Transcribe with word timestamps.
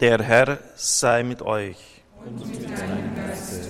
Der 0.00 0.22
Herr 0.22 0.58
sei 0.76 1.22
mit 1.22 1.42
euch. 1.42 1.76
Und 2.24 2.38
mit 2.38 2.70
deinem 2.70 3.14
Geiste. 3.14 3.68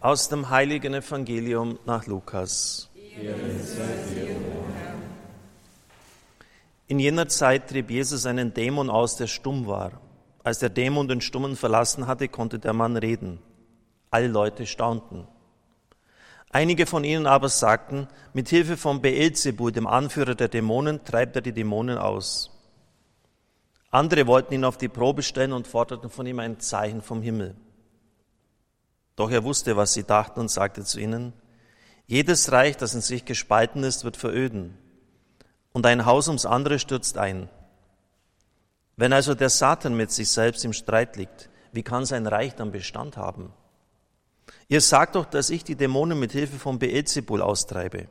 Aus 0.00 0.28
dem 0.28 0.50
heiligen 0.50 0.92
Evangelium 0.92 1.78
nach 1.86 2.04
Lukas. 2.08 2.90
In 6.88 6.98
jener 6.98 7.28
Zeit 7.28 7.68
trieb 7.68 7.92
Jesus 7.92 8.26
einen 8.26 8.52
Dämon 8.52 8.90
aus, 8.90 9.14
der 9.14 9.28
stumm 9.28 9.68
war. 9.68 10.00
Als 10.42 10.58
der 10.58 10.68
Dämon 10.68 11.06
den 11.06 11.20
Stummen 11.20 11.54
verlassen 11.54 12.08
hatte, 12.08 12.26
konnte 12.26 12.58
der 12.58 12.72
Mann 12.72 12.96
reden. 12.96 13.38
Alle 14.10 14.26
Leute 14.26 14.66
staunten. 14.66 15.28
Einige 16.50 16.86
von 16.86 17.04
ihnen 17.04 17.28
aber 17.28 17.48
sagten, 17.48 18.08
mit 18.32 18.48
Hilfe 18.48 18.76
von 18.76 19.00
Beelzebul, 19.00 19.70
dem 19.70 19.86
Anführer 19.86 20.34
der 20.34 20.48
Dämonen, 20.48 21.04
treibt 21.04 21.36
er 21.36 21.42
die 21.42 21.52
Dämonen 21.52 21.98
aus. 21.98 22.52
Andere 23.92 24.26
wollten 24.26 24.54
ihn 24.54 24.64
auf 24.64 24.78
die 24.78 24.88
Probe 24.88 25.22
stellen 25.22 25.52
und 25.52 25.68
forderten 25.68 26.10
von 26.10 26.26
ihm 26.26 26.40
ein 26.40 26.58
Zeichen 26.58 27.02
vom 27.02 27.22
Himmel. 27.22 27.54
Doch 29.14 29.30
er 29.30 29.44
wusste, 29.44 29.76
was 29.76 29.92
sie 29.92 30.02
dachten 30.02 30.40
und 30.40 30.50
sagte 30.50 30.82
zu 30.82 30.98
ihnen, 30.98 31.32
jedes 32.06 32.50
Reich, 32.50 32.76
das 32.76 32.94
in 32.94 33.02
sich 33.02 33.24
gespalten 33.24 33.84
ist, 33.84 34.02
wird 34.02 34.16
veröden 34.16 34.76
und 35.72 35.86
ein 35.86 36.06
Haus 36.06 36.28
ums 36.28 36.46
andere 36.46 36.78
stürzt 36.78 37.18
ein. 37.18 37.48
Wenn 38.96 39.12
also 39.12 39.34
der 39.34 39.50
Satan 39.50 39.94
mit 39.94 40.10
sich 40.10 40.30
selbst 40.30 40.64
im 40.64 40.72
Streit 40.72 41.16
liegt, 41.16 41.48
wie 41.72 41.82
kann 41.82 42.04
sein 42.04 42.26
Reich 42.26 42.54
dann 42.54 42.72
Bestand 42.72 43.16
haben? 43.16 43.52
Ihr 44.68 44.80
sagt 44.80 45.14
doch, 45.14 45.24
dass 45.24 45.50
ich 45.50 45.64
die 45.64 45.76
Dämonen 45.76 46.18
mit 46.18 46.32
Hilfe 46.32 46.58
von 46.58 46.78
Beelzebul 46.78 47.42
austreibe. 47.42 48.08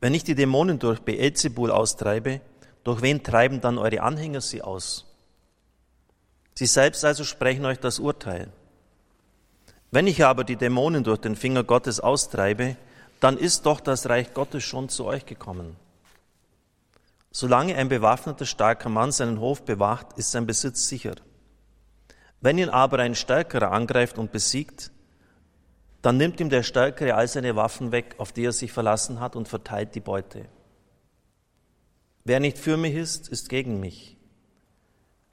Wenn 0.00 0.14
ich 0.14 0.24
die 0.24 0.34
Dämonen 0.34 0.78
durch 0.78 1.00
Beelzebul 1.00 1.70
austreibe, 1.70 2.40
durch 2.88 3.02
wen 3.02 3.22
treiben 3.22 3.60
dann 3.60 3.76
eure 3.76 4.00
Anhänger 4.00 4.40
sie 4.40 4.62
aus? 4.62 5.04
Sie 6.54 6.64
selbst 6.64 7.04
also 7.04 7.22
sprechen 7.22 7.66
euch 7.66 7.78
das 7.78 7.98
Urteil. 7.98 8.50
Wenn 9.90 10.06
ich 10.06 10.24
aber 10.24 10.42
die 10.42 10.56
Dämonen 10.56 11.04
durch 11.04 11.18
den 11.18 11.36
Finger 11.36 11.64
Gottes 11.64 12.00
austreibe, 12.00 12.78
dann 13.20 13.36
ist 13.36 13.66
doch 13.66 13.80
das 13.80 14.08
Reich 14.08 14.32
Gottes 14.32 14.64
schon 14.64 14.88
zu 14.88 15.04
euch 15.04 15.26
gekommen. 15.26 15.76
Solange 17.30 17.76
ein 17.76 17.90
bewaffneter, 17.90 18.46
starker 18.46 18.88
Mann 18.88 19.12
seinen 19.12 19.38
Hof 19.38 19.66
bewacht, 19.66 20.14
ist 20.16 20.30
sein 20.30 20.46
Besitz 20.46 20.88
sicher. 20.88 21.16
Wenn 22.40 22.56
ihn 22.56 22.70
aber 22.70 23.00
ein 23.00 23.14
Stärkerer 23.14 23.70
angreift 23.70 24.16
und 24.16 24.32
besiegt, 24.32 24.92
dann 26.00 26.16
nimmt 26.16 26.40
ihm 26.40 26.48
der 26.48 26.62
Stärkere 26.62 27.16
all 27.16 27.28
seine 27.28 27.54
Waffen 27.54 27.92
weg, 27.92 28.14
auf 28.16 28.32
die 28.32 28.46
er 28.46 28.52
sich 28.52 28.72
verlassen 28.72 29.20
hat, 29.20 29.36
und 29.36 29.46
verteilt 29.46 29.94
die 29.94 30.00
Beute. 30.00 30.46
Wer 32.28 32.40
nicht 32.40 32.58
für 32.58 32.76
mich 32.76 32.94
ist, 32.94 33.28
ist 33.28 33.48
gegen 33.48 33.80
mich. 33.80 34.14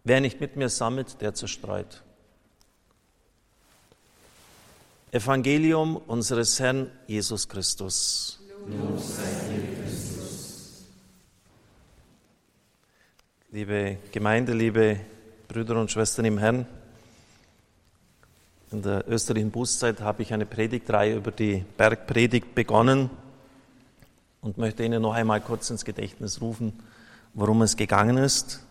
Wer 0.05 0.21
nicht 0.21 0.39
mit 0.39 0.55
mir 0.55 0.69
sammelt, 0.69 1.19
der 1.19 1.33
zerstreut. 1.33 2.02
Evangelium 5.11 5.97
unseres 5.97 6.57
Herrn 6.57 6.89
Jesus 7.05 7.49
Christus. 7.49 8.39
Liebe 13.52 13.97
Gemeinde, 14.13 14.53
liebe 14.53 15.02
Brüder 15.49 15.75
und 15.81 15.91
Schwestern 15.91 16.23
im 16.23 16.37
Herrn, 16.37 16.65
in 18.71 18.81
der 18.81 19.05
österreichischen 19.09 19.52
Bußzeit 19.52 19.99
habe 19.99 20.21
ich 20.21 20.31
eine 20.31 20.45
Predigtreihe 20.45 21.17
über 21.17 21.31
die 21.31 21.65
Bergpredigt 21.75 22.55
begonnen 22.55 23.09
und 24.45 24.59
möchte 24.59 24.83
Ihnen 24.83 25.01
noch 25.01 25.15
einmal 25.15 25.41
kurz 25.41 25.71
ins 25.71 25.85
Gedächtnis 25.85 26.39
rufen, 26.39 26.73
worum 27.33 27.63
es 27.63 27.77
gegangen 27.77 28.17
ist. 28.17 28.63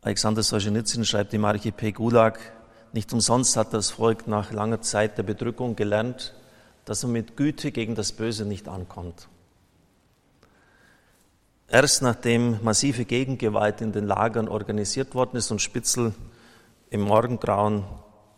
Alexander 0.00 0.44
Solzhenitsyn 0.44 1.04
schreibt 1.04 1.34
im 1.34 1.44
Archipel 1.44 1.90
Gulag, 1.90 2.38
nicht 2.92 3.12
umsonst 3.12 3.56
hat 3.56 3.74
das 3.74 3.90
Volk 3.90 4.28
nach 4.28 4.52
langer 4.52 4.80
Zeit 4.80 5.18
der 5.18 5.24
Bedrückung 5.24 5.74
gelernt, 5.74 6.34
dass 6.84 7.02
man 7.02 7.12
mit 7.12 7.36
Güte 7.36 7.72
gegen 7.72 7.96
das 7.96 8.12
Böse 8.12 8.44
nicht 8.44 8.68
ankommt. 8.68 9.26
Erst 11.66 12.00
nachdem 12.00 12.62
massive 12.62 13.04
Gegengewalt 13.04 13.80
in 13.80 13.90
den 13.90 14.06
Lagern 14.06 14.46
organisiert 14.46 15.16
worden 15.16 15.36
ist 15.36 15.50
und 15.50 15.60
Spitzel 15.60 16.14
im 16.90 17.00
Morgengrauen 17.00 17.82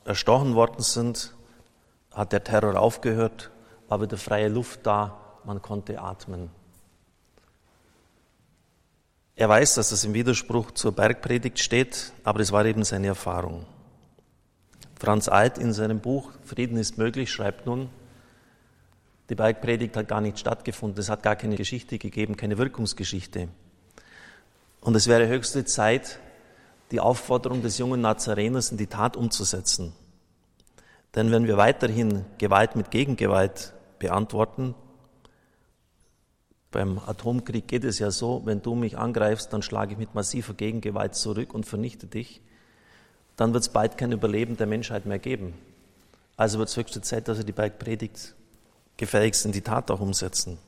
erstochen 0.07 0.55
worden 0.55 0.83
sind, 0.83 1.35
hat 2.11 2.33
der 2.33 2.43
Terror 2.43 2.81
aufgehört 2.81 3.51
war 3.95 4.01
wieder 4.01 4.17
freie 4.17 4.49
Luft 4.49 4.81
da, 4.83 5.17
man 5.45 5.63
konnte 5.63 6.01
atmen. 6.01 6.51
Er 9.37 9.49
weiß, 9.49 9.75
dass 9.75 9.91
das 9.91 10.03
im 10.03 10.15
Widerspruch 10.15 10.73
zur 10.73 10.91
Bergpredigt 10.91 11.61
steht, 11.61 12.13
aber 12.25 12.41
es 12.41 12.51
war 12.51 12.65
eben 12.65 12.83
seine 12.83 13.07
Erfahrung. 13.07 13.67
Franz 14.99 15.29
Alt 15.29 15.59
in 15.59 15.73
seinem 15.73 16.01
Buch 16.01 16.33
Frieden 16.43 16.77
ist 16.77 16.99
möglich 16.99 17.31
schreibt 17.31 17.67
nun, 17.67 17.89
die 19.31 19.37
Bergpredigt 19.37 19.97
hat 19.97 20.09
gar 20.09 20.21
nicht 20.21 20.41
stattgefunden, 20.41 20.99
es 20.99 21.09
hat 21.09 21.23
gar 21.23 21.37
keine 21.37 21.55
Geschichte 21.55 21.97
gegeben, 21.99 22.37
keine 22.37 22.59
Wirkungsgeschichte. 22.59 23.47
Und 24.81 24.97
es 24.97 25.07
wäre 25.07 25.29
höchste 25.29 25.65
Zeit, 25.65 26.19
die 26.91 26.99
Aufforderung 26.99 27.63
des 27.63 27.79
jungen 27.79 28.01
Nazareners 28.01 28.73
in 28.73 28.77
die 28.77 28.89
Tat 28.89 29.17
umzusetzen. 29.17 29.93
Denn 31.15 31.31
wenn 31.31 31.47
wir 31.47 31.57
weiterhin 31.57 32.25
Gewalt 32.39 32.75
mit 32.75 32.91
Gegengewalt 32.91 33.73
beantworten, 33.99 34.75
beim 36.75 36.99
Atomkrieg 36.99 37.69
geht 37.69 37.85
es 37.85 38.01
ja 38.01 38.11
so, 38.11 38.43
wenn 38.47 38.61
du 38.61 38.75
mich 38.75 38.99
angreifst, 38.99 39.53
dann 39.53 39.63
schlage 39.63 39.93
ich 39.93 39.99
mit 39.99 40.17
massiver 40.17 40.55
Gegengewalt 40.55 41.15
zurück 41.15 41.55
und 41.55 41.67
vernichte 41.67 42.09
dich, 42.09 42.41
dann 43.37 43.53
wird 43.53 43.63
es 43.63 43.69
bald 43.69 43.97
kein 43.97 44.11
Überleben 44.11 44.57
der 44.57 44.67
Menschheit 44.67 45.07
mehr 45.07 45.21
geben. 45.21 45.55
Also 46.37 46.59
wird 46.59 46.69
es 46.69 46.77
höchste 46.77 47.01
Zeit, 47.01 47.29
dass 47.29 47.39
wir 47.39 47.45
die 47.45 47.53
Bergpredigt 47.53 48.35
gefälligst 48.97 49.47
in 49.47 49.53
die 49.53 49.61
Tat 49.61 49.91
auch 49.93 50.01
umsetzen. 50.01 50.59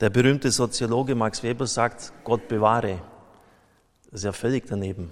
Der 0.00 0.10
berühmte 0.10 0.50
Soziologe 0.50 1.14
Max 1.14 1.42
Weber 1.42 1.66
sagt, 1.66 2.12
Gott 2.22 2.48
bewahre. 2.48 3.00
Das 4.10 4.20
ist 4.20 4.24
ja 4.24 4.32
völlig 4.32 4.66
daneben. 4.66 5.08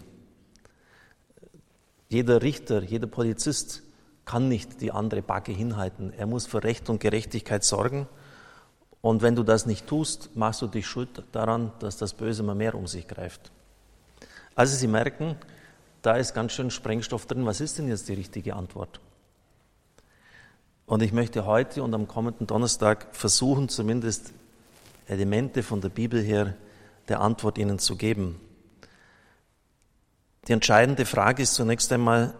Jeder 2.11 2.43
Richter, 2.43 2.83
jeder 2.83 3.07
Polizist 3.07 3.83
kann 4.31 4.49
nicht 4.49 4.81
die 4.81 4.93
andere 4.93 5.23
Backe 5.23 5.51
hinhalten. 5.51 6.13
Er 6.17 6.27
muss 6.27 6.47
für 6.47 6.63
Recht 6.63 6.89
und 6.89 7.01
Gerechtigkeit 7.01 7.65
sorgen. 7.65 8.07
Und 9.01 9.23
wenn 9.23 9.35
du 9.35 9.43
das 9.43 9.67
nicht 9.67 9.89
tust, 9.89 10.37
machst 10.37 10.63
du 10.63 10.69
dich 10.69 10.87
schuld 10.87 11.25
daran, 11.33 11.73
dass 11.81 11.97
das 11.97 12.15
Böse 12.15 12.45
immer 12.45 12.55
mehr 12.55 12.77
um 12.77 12.87
sich 12.87 13.09
greift. 13.09 13.51
Also 14.55 14.77
Sie 14.77 14.87
merken, 14.87 15.35
da 16.03 16.15
ist 16.15 16.33
ganz 16.33 16.53
schön 16.53 16.71
Sprengstoff 16.71 17.27
drin. 17.27 17.45
Was 17.45 17.61
ist 17.61 17.79
denn 17.79 17.89
jetzt 17.89 18.09
die 18.09 18.15
richtige 18.15 18.55
Antwort? 18.55 19.01
Und 20.87 21.03
ich 21.03 21.13
möchte 21.13 21.45
heute 21.45 21.83
und 21.83 21.93
am 21.93 22.07
kommenden 22.07 22.47
Donnerstag 22.47 23.09
versuchen, 23.11 23.69
zumindest 23.69 24.33
Elemente 25.09 25.65
von 25.65 25.81
der 25.81 25.89
Bibel 25.89 26.23
her 26.23 26.55
der 27.09 27.21
Antwort 27.21 27.59
Ihnen 27.59 27.81
zu 27.81 27.97
geben. 27.97 28.41
Die 30.47 30.53
entscheidende 30.53 31.05
Frage 31.05 31.43
ist 31.43 31.55
zunächst 31.55 31.93
einmal, 31.93 32.33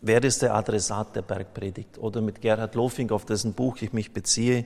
Wer 0.00 0.22
ist 0.22 0.42
der 0.42 0.54
Adressat 0.54 1.16
der 1.16 1.22
Bergpredigt? 1.22 1.98
Oder 1.98 2.20
mit 2.20 2.40
Gerhard 2.40 2.74
Lofing, 2.74 3.10
auf 3.10 3.24
dessen 3.24 3.52
Buch 3.52 3.78
ich 3.80 3.92
mich 3.92 4.12
beziehe, 4.12 4.64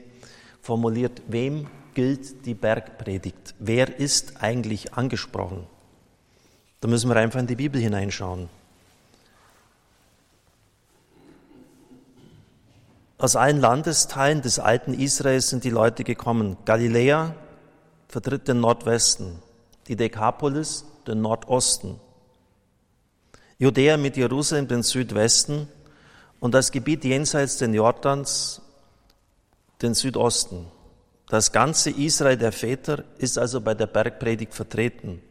formuliert, 0.61 1.21
wem 1.27 1.67
gilt 1.93 2.45
die 2.45 2.53
Bergpredigt? 2.53 3.55
Wer 3.59 3.99
ist 3.99 4.41
eigentlich 4.43 4.93
angesprochen? 4.93 5.65
Da 6.81 6.87
müssen 6.87 7.09
wir 7.09 7.15
einfach 7.15 7.39
in 7.39 7.47
die 7.47 7.55
Bibel 7.55 7.81
hineinschauen. 7.81 8.49
Aus 13.17 13.35
allen 13.35 13.61
Landesteilen 13.61 14.41
des 14.41 14.59
alten 14.59 14.93
Israels 14.93 15.49
sind 15.49 15.63
die 15.63 15.69
Leute 15.69 16.03
gekommen. 16.03 16.57
Galiläa 16.65 17.33
vertritt 18.09 18.49
den 18.49 18.59
Nordwesten, 18.59 19.39
die 19.87 19.95
Dekapolis 19.95 20.85
den 21.07 21.21
Nordosten, 21.21 21.99
Judäa 23.63 23.95
mit 23.95 24.17
Jerusalem 24.17 24.67
den 24.67 24.83
Südwesten 24.83 25.69
und 26.41 26.53
das 26.53 26.69
Gebiet 26.69 27.05
jenseits 27.05 27.55
den 27.55 27.73
Jordans 27.73 28.61
den 29.81 29.93
Südosten. 29.93 30.65
Das 31.29 31.53
ganze 31.53 31.89
Israel 31.89 32.35
der 32.35 32.51
Väter 32.51 33.05
ist 33.17 33.37
also 33.37 33.61
bei 33.61 33.73
der 33.73 33.87
Bergpredigt 33.87 34.53
vertreten, 34.53 35.21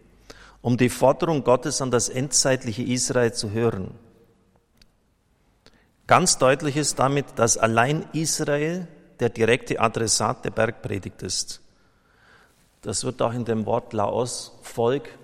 um 0.62 0.78
die 0.78 0.88
Forderung 0.88 1.44
Gottes 1.44 1.82
an 1.82 1.90
das 1.90 2.08
endzeitliche 2.08 2.82
Israel 2.82 3.34
zu 3.34 3.50
hören. 3.50 3.90
Ganz 6.06 6.38
deutlich 6.38 6.78
ist 6.78 6.98
damit, 6.98 7.26
dass 7.36 7.58
allein 7.58 8.06
Israel 8.14 8.88
der 9.20 9.28
direkte 9.28 9.78
Adressat 9.78 10.42
der 10.46 10.52
Bergpredigt 10.52 11.20
ist. 11.20 11.60
Das 12.80 13.04
wird 13.04 13.20
auch 13.20 13.34
in 13.34 13.44
dem 13.44 13.66
Wort 13.66 13.92
Laos, 13.92 14.52
Volk, 14.62 15.18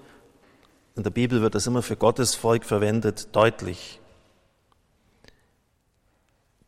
in 0.99 1.05
der 1.05 1.11
Bibel 1.11 1.41
wird 1.41 1.55
das 1.55 1.69
immer 1.69 1.83
für 1.83 1.97
Gottes 1.97 2.35
Volk 2.35 2.65
verwendet, 2.65 3.29
deutlich. 3.31 4.00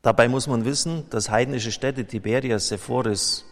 Dabei 0.03 0.29
muss 0.29 0.47
man 0.47 0.65
wissen, 0.65 1.11
dass 1.11 1.31
heidnische 1.31 1.73
Städte 1.73 2.05
Tiberias, 2.05 2.69
Sephoris 2.69 3.45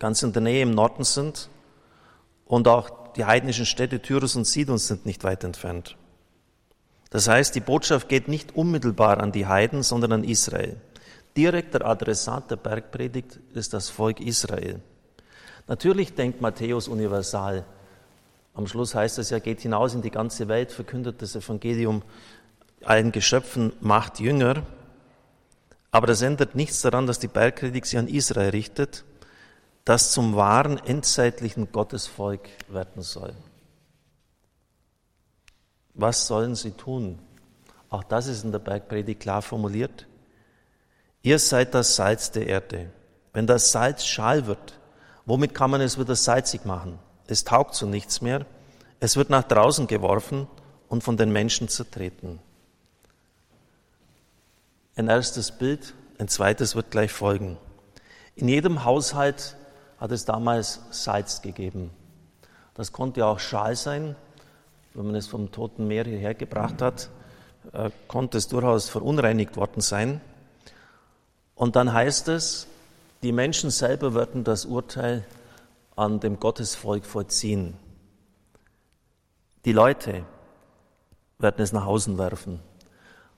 ganz 0.00 0.24
in 0.24 0.32
der 0.32 0.42
Nähe 0.42 0.62
im 0.62 0.72
Norden 0.72 1.04
sind 1.04 1.48
und 2.44 2.66
auch 2.66 3.12
die 3.14 3.24
heidnischen 3.24 3.66
Städte 3.66 4.02
Tyrus 4.02 4.34
und 4.34 4.48
Sidon 4.48 4.78
sind 4.78 5.06
nicht 5.06 5.22
weit 5.22 5.44
entfernt. 5.44 5.96
Das 7.10 7.28
heißt, 7.28 7.54
die 7.54 7.60
Botschaft 7.60 8.08
geht 8.08 8.26
nicht 8.26 8.56
unmittelbar 8.56 9.20
an 9.20 9.30
die 9.30 9.46
Heiden, 9.46 9.84
sondern 9.84 10.12
an 10.12 10.24
Israel. 10.24 10.76
Direkter 11.36 11.86
Adressat 11.86 12.50
der 12.50 12.56
Bergpredigt 12.56 13.38
ist 13.54 13.72
das 13.72 13.90
Volk 13.90 14.20
Israel. 14.20 14.80
Natürlich 15.68 16.14
denkt 16.14 16.40
Matthäus 16.40 16.88
universal. 16.88 17.64
Am 18.56 18.66
Schluss 18.66 18.94
heißt 18.94 19.18
es 19.18 19.28
ja, 19.28 19.38
geht 19.38 19.60
hinaus 19.60 19.92
in 19.92 20.00
die 20.00 20.10
ganze 20.10 20.48
Welt, 20.48 20.72
verkündet 20.72 21.20
das 21.20 21.36
Evangelium 21.36 22.02
allen 22.82 23.12
Geschöpfen, 23.12 23.74
macht 23.80 24.18
Jünger. 24.18 24.62
Aber 25.90 26.06
das 26.06 26.22
ändert 26.22 26.54
nichts 26.54 26.80
daran, 26.80 27.06
dass 27.06 27.18
die 27.18 27.28
Bergpredigt 27.28 27.84
sich 27.84 27.98
an 27.98 28.08
Israel 28.08 28.48
richtet, 28.50 29.04
das 29.84 30.10
zum 30.12 30.36
wahren 30.36 30.78
endzeitlichen 30.78 31.70
Gottesvolk 31.70 32.48
werden 32.68 33.02
soll. 33.02 33.34
Was 35.92 36.26
sollen 36.26 36.54
sie 36.54 36.72
tun? 36.72 37.18
Auch 37.90 38.04
das 38.04 38.26
ist 38.26 38.42
in 38.42 38.52
der 38.52 38.58
Bergpredigt 38.58 39.20
klar 39.20 39.42
formuliert. 39.42 40.06
Ihr 41.20 41.38
seid 41.38 41.74
das 41.74 41.94
Salz 41.94 42.30
der 42.30 42.46
Erde. 42.46 42.90
Wenn 43.34 43.46
das 43.46 43.70
Salz 43.70 44.06
schal 44.06 44.46
wird, 44.46 44.78
womit 45.26 45.52
kann 45.52 45.70
man 45.70 45.82
es 45.82 45.98
wieder 45.98 46.16
salzig 46.16 46.64
machen? 46.64 46.98
Es 47.26 47.44
taugt 47.44 47.74
zu 47.74 47.86
nichts 47.86 48.20
mehr. 48.20 48.46
Es 49.00 49.16
wird 49.16 49.30
nach 49.30 49.44
draußen 49.44 49.86
geworfen 49.86 50.46
und 50.88 51.02
von 51.02 51.16
den 51.16 51.32
Menschen 51.32 51.68
zertreten. 51.68 52.38
Ein 54.94 55.08
erstes 55.08 55.50
Bild, 55.50 55.94
ein 56.18 56.28
zweites 56.28 56.74
wird 56.74 56.90
gleich 56.90 57.12
folgen. 57.12 57.58
In 58.34 58.48
jedem 58.48 58.84
Haushalt 58.84 59.56
hat 59.98 60.12
es 60.12 60.24
damals 60.24 60.80
Salz 60.90 61.42
gegeben. 61.42 61.90
Das 62.74 62.92
konnte 62.92 63.26
auch 63.26 63.38
Schal 63.38 63.76
sein. 63.76 64.16
Wenn 64.94 65.06
man 65.06 65.14
es 65.14 65.26
vom 65.26 65.52
Toten 65.52 65.86
Meer 65.86 66.04
hierher 66.04 66.34
gebracht 66.34 66.80
hat, 66.80 67.10
äh, 67.72 67.90
konnte 68.08 68.38
es 68.38 68.48
durchaus 68.48 68.88
verunreinigt 68.88 69.56
worden 69.56 69.80
sein. 69.80 70.20
Und 71.54 71.76
dann 71.76 71.92
heißt 71.92 72.28
es, 72.28 72.66
die 73.22 73.32
Menschen 73.32 73.70
selber 73.70 74.14
würden 74.14 74.44
das 74.44 74.64
Urteil 74.66 75.24
an 75.96 76.20
dem 76.20 76.38
Gottesvolk 76.38 77.04
vollziehen. 77.04 77.76
Die 79.64 79.72
Leute 79.72 80.24
werden 81.38 81.60
es 81.62 81.72
nach 81.72 81.86
außen 81.86 82.18
werfen. 82.18 82.60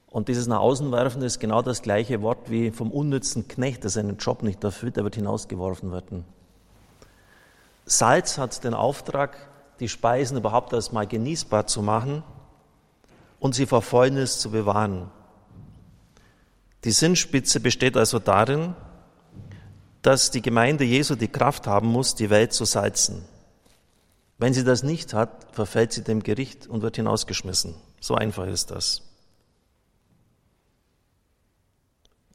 Und 0.06 0.28
dieses 0.28 0.46
nach 0.46 0.60
außen 0.60 0.90
werfen 0.90 1.22
ist 1.22 1.38
genau 1.38 1.62
das 1.62 1.82
gleiche 1.82 2.22
Wort 2.22 2.50
wie 2.50 2.70
vom 2.70 2.90
unnützen 2.90 3.46
Knecht, 3.46 3.84
der 3.84 3.90
seinen 3.90 4.16
Job 4.16 4.42
nicht 4.42 4.62
erfüllt, 4.64 4.96
der 4.96 5.04
wird 5.04 5.14
hinausgeworfen 5.14 5.92
werden. 5.92 6.24
Salz 7.84 8.38
hat 8.38 8.64
den 8.64 8.74
Auftrag, 8.74 9.48
die 9.80 9.88
Speisen 9.88 10.36
überhaupt 10.36 10.72
erstmal 10.72 11.06
genießbar 11.06 11.66
zu 11.66 11.82
machen 11.82 12.22
und 13.38 13.54
sie 13.54 13.66
vor 13.66 13.82
Fäulnis 13.82 14.38
zu 14.40 14.50
bewahren. 14.50 15.10
Die 16.84 16.90
Sinnspitze 16.90 17.60
besteht 17.60 17.96
also 17.96 18.18
darin, 18.18 18.74
dass 20.02 20.30
die 20.30 20.42
Gemeinde 20.42 20.84
Jesu 20.84 21.14
die 21.14 21.28
Kraft 21.28 21.66
haben 21.66 21.88
muss, 21.88 22.14
die 22.14 22.30
Welt 22.30 22.52
zu 22.52 22.64
salzen. 22.64 23.24
Wenn 24.38 24.54
sie 24.54 24.64
das 24.64 24.82
nicht 24.82 25.14
hat, 25.14 25.46
verfällt 25.52 25.92
sie 25.92 26.04
dem 26.04 26.22
Gericht 26.22 26.66
und 26.68 26.82
wird 26.82 26.96
hinausgeschmissen. 26.96 27.74
So 28.00 28.14
einfach 28.14 28.46
ist 28.46 28.70
das. 28.70 29.02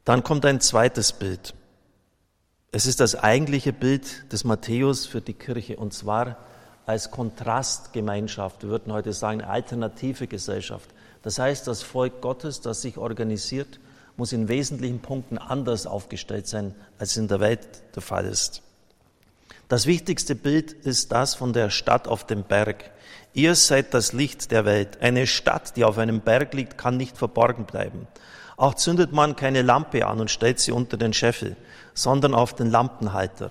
Dann 0.04 0.22
kommt 0.22 0.44
ein 0.44 0.60
zweites 0.60 1.12
Bild. 1.12 1.54
Es 2.72 2.84
ist 2.86 3.00
das 3.00 3.14
eigentliche 3.14 3.72
Bild 3.72 4.30
des 4.32 4.44
Matthäus 4.44 5.06
für 5.06 5.22
die 5.22 5.32
Kirche 5.32 5.76
und 5.76 5.94
zwar 5.94 6.36
als 6.84 7.10
Kontrastgemeinschaft. 7.10 8.62
Wir 8.62 8.68
würden 8.68 8.92
heute 8.92 9.14
sagen, 9.14 9.42
alternative 9.42 10.26
Gesellschaft. 10.26 10.90
Das 11.22 11.38
heißt, 11.38 11.66
das 11.66 11.82
Volk 11.82 12.20
Gottes, 12.20 12.60
das 12.60 12.82
sich 12.82 12.98
organisiert 12.98 13.80
muss 14.16 14.32
in 14.32 14.48
wesentlichen 14.48 15.00
Punkten 15.00 15.38
anders 15.38 15.86
aufgestellt 15.86 16.46
sein, 16.46 16.74
als 16.98 17.16
in 17.16 17.28
der 17.28 17.40
Welt 17.40 17.66
der 17.94 18.02
Fall 18.02 18.26
ist. 18.26 18.62
Das 19.68 19.86
wichtigste 19.86 20.34
Bild 20.34 20.72
ist 20.72 21.10
das 21.10 21.34
von 21.34 21.52
der 21.52 21.70
Stadt 21.70 22.06
auf 22.06 22.26
dem 22.26 22.44
Berg. 22.44 22.90
Ihr 23.32 23.54
seid 23.54 23.94
das 23.94 24.12
Licht 24.12 24.50
der 24.50 24.64
Welt. 24.64 25.00
Eine 25.00 25.26
Stadt, 25.26 25.76
die 25.76 25.84
auf 25.84 25.98
einem 25.98 26.20
Berg 26.20 26.54
liegt, 26.54 26.78
kann 26.78 26.96
nicht 26.96 27.16
verborgen 27.16 27.64
bleiben. 27.64 28.06
Auch 28.56 28.74
zündet 28.74 29.12
man 29.12 29.34
keine 29.36 29.62
Lampe 29.62 30.06
an 30.06 30.20
und 30.20 30.30
stellt 30.30 30.60
sie 30.60 30.70
unter 30.70 30.96
den 30.96 31.12
Scheffel, 31.12 31.56
sondern 31.92 32.34
auf 32.34 32.54
den 32.54 32.70
Lampenhalter, 32.70 33.50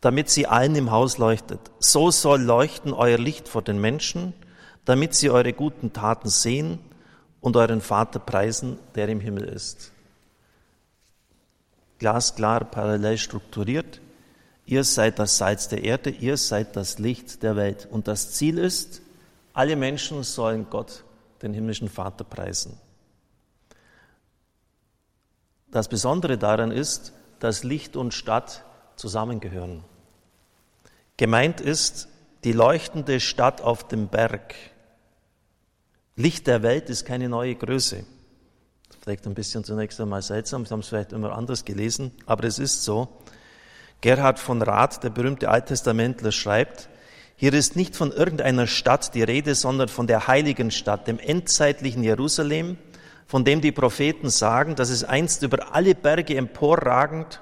damit 0.00 0.30
sie 0.30 0.46
allen 0.46 0.76
im 0.76 0.92
Haus 0.92 1.18
leuchtet. 1.18 1.60
So 1.80 2.10
soll 2.12 2.40
leuchten 2.42 2.92
euer 2.92 3.18
Licht 3.18 3.48
vor 3.48 3.62
den 3.62 3.80
Menschen, 3.80 4.34
damit 4.84 5.14
sie 5.14 5.30
eure 5.30 5.52
guten 5.52 5.92
Taten 5.92 6.28
sehen 6.28 6.78
und 7.40 7.56
euren 7.56 7.80
Vater 7.80 8.18
preisen, 8.18 8.78
der 8.94 9.08
im 9.08 9.20
Himmel 9.20 9.44
ist. 9.44 9.92
Glasklar, 11.98 12.64
parallel 12.64 13.18
strukturiert. 13.18 14.00
Ihr 14.66 14.84
seid 14.84 15.18
das 15.18 15.38
Salz 15.38 15.68
der 15.68 15.82
Erde, 15.82 16.10
ihr 16.10 16.36
seid 16.36 16.76
das 16.76 16.98
Licht 16.98 17.42
der 17.42 17.56
Welt. 17.56 17.88
Und 17.90 18.06
das 18.06 18.32
Ziel 18.32 18.58
ist, 18.58 19.02
alle 19.52 19.76
Menschen 19.76 20.22
sollen 20.22 20.68
Gott, 20.70 21.04
den 21.42 21.54
himmlischen 21.54 21.88
Vater, 21.88 22.24
preisen. 22.24 22.78
Das 25.70 25.88
Besondere 25.88 26.38
daran 26.38 26.70
ist, 26.70 27.12
dass 27.40 27.64
Licht 27.64 27.96
und 27.96 28.14
Stadt 28.14 28.64
zusammengehören. 28.96 29.84
Gemeint 31.16 31.60
ist 31.60 32.08
die 32.44 32.52
leuchtende 32.52 33.20
Stadt 33.20 33.60
auf 33.60 33.86
dem 33.86 34.08
Berg, 34.08 34.54
Licht 36.18 36.48
der 36.48 36.64
Welt 36.64 36.90
ist 36.90 37.04
keine 37.04 37.28
neue 37.28 37.54
Größe. 37.54 38.04
Vielleicht 39.00 39.24
ein 39.28 39.34
bisschen 39.34 39.62
zunächst 39.62 40.00
einmal 40.00 40.20
seltsam, 40.20 40.66
Sie 40.66 40.72
haben 40.72 40.80
es 40.80 40.88
vielleicht 40.88 41.12
immer 41.12 41.30
anders 41.30 41.64
gelesen, 41.64 42.10
aber 42.26 42.42
es 42.42 42.58
ist 42.58 42.82
so. 42.82 43.06
Gerhard 44.00 44.40
von 44.40 44.60
Rath, 44.60 45.04
der 45.04 45.10
berühmte 45.10 45.48
Alttestamentler, 45.48 46.32
schreibt, 46.32 46.88
hier 47.36 47.54
ist 47.54 47.76
nicht 47.76 47.94
von 47.94 48.10
irgendeiner 48.10 48.66
Stadt 48.66 49.14
die 49.14 49.22
Rede, 49.22 49.54
sondern 49.54 49.86
von 49.86 50.08
der 50.08 50.26
heiligen 50.26 50.72
Stadt, 50.72 51.06
dem 51.06 51.20
endzeitlichen 51.20 52.02
Jerusalem, 52.02 52.78
von 53.28 53.44
dem 53.44 53.60
die 53.60 53.70
Propheten 53.70 54.28
sagen, 54.28 54.74
dass 54.74 54.90
es 54.90 55.04
einst 55.04 55.44
über 55.44 55.72
alle 55.72 55.94
Berge 55.94 56.36
emporragend 56.36 57.40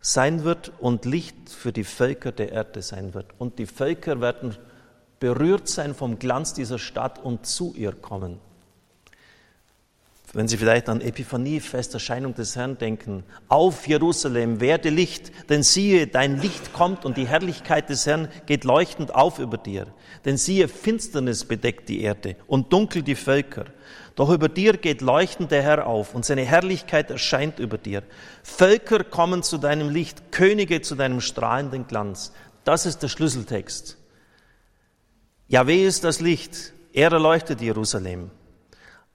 sein 0.00 0.44
wird 0.44 0.72
und 0.78 1.04
Licht 1.04 1.50
für 1.50 1.72
die 1.72 1.84
Völker 1.84 2.32
der 2.32 2.52
Erde 2.52 2.80
sein 2.80 3.12
wird. 3.12 3.26
Und 3.36 3.58
die 3.58 3.66
Völker 3.66 4.22
werden 4.22 4.56
berührt 5.20 5.68
sein 5.68 5.94
vom 5.94 6.18
Glanz 6.18 6.54
dieser 6.54 6.78
Stadt 6.78 7.18
und 7.18 7.46
zu 7.46 7.74
ihr 7.76 7.92
kommen. 7.92 8.40
Wenn 10.34 10.46
Sie 10.46 10.58
vielleicht 10.58 10.90
an 10.90 11.00
Epiphanie, 11.00 11.58
Festerscheinung 11.58 12.34
des 12.34 12.54
Herrn 12.54 12.76
denken, 12.76 13.24
auf 13.48 13.88
Jerusalem 13.88 14.60
werde 14.60 14.90
Licht, 14.90 15.32
denn 15.48 15.62
siehe, 15.62 16.06
dein 16.06 16.38
Licht 16.38 16.74
kommt 16.74 17.06
und 17.06 17.16
die 17.16 17.26
Herrlichkeit 17.26 17.88
des 17.88 18.04
Herrn 18.04 18.28
geht 18.44 18.64
leuchtend 18.64 19.14
auf 19.14 19.38
über 19.38 19.56
dir. 19.56 19.86
Denn 20.26 20.36
siehe, 20.36 20.68
Finsternis 20.68 21.46
bedeckt 21.46 21.88
die 21.88 22.02
Erde 22.02 22.36
und 22.46 22.74
dunkel 22.74 23.02
die 23.02 23.14
Völker. 23.14 23.64
Doch 24.16 24.30
über 24.30 24.50
dir 24.50 24.76
geht 24.76 25.00
leuchtend 25.00 25.50
der 25.50 25.62
Herr 25.62 25.86
auf 25.86 26.14
und 26.14 26.26
seine 26.26 26.42
Herrlichkeit 26.42 27.10
erscheint 27.10 27.58
über 27.58 27.78
dir. 27.78 28.02
Völker 28.42 29.04
kommen 29.04 29.42
zu 29.42 29.56
deinem 29.56 29.88
Licht, 29.88 30.30
Könige 30.30 30.82
zu 30.82 30.94
deinem 30.94 31.22
strahlenden 31.22 31.86
Glanz. 31.86 32.32
Das 32.64 32.84
ist 32.84 33.02
der 33.02 33.08
Schlüsseltext. 33.08 33.97
Jahweh 35.48 35.86
ist 35.86 36.04
das 36.04 36.20
Licht, 36.20 36.74
er 36.92 37.10
erleuchtet 37.10 37.62
Jerusalem. 37.62 38.30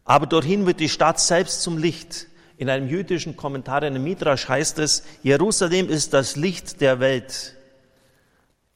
Aber 0.04 0.25
dorthin 0.25 0.66
wird 0.66 0.80
die 0.80 0.90
Stadt 0.90 1.20
selbst 1.20 1.62
zum 1.62 1.78
Licht. 1.78 2.28
In 2.58 2.70
einem 2.70 2.88
jüdischen 2.88 3.38
Kommentar, 3.38 3.84
in 3.84 3.96
einem 3.96 4.04
Midrash 4.04 4.50
heißt 4.50 4.80
es, 4.80 5.04
Jerusalem 5.22 5.90
ist 5.90 6.13
das 6.13 6.36
Licht 6.36 6.82
der 6.82 7.00
Welt. 7.00 7.56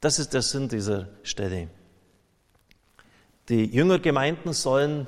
Das 0.01 0.19
ist 0.19 0.33
der 0.33 0.43
Sinn 0.43 0.69
dieser 0.69 1.07
Stelle. 1.23 1.69
Die 3.49 3.65
Jüngergemeinden 3.65 4.53
sollen 4.53 5.07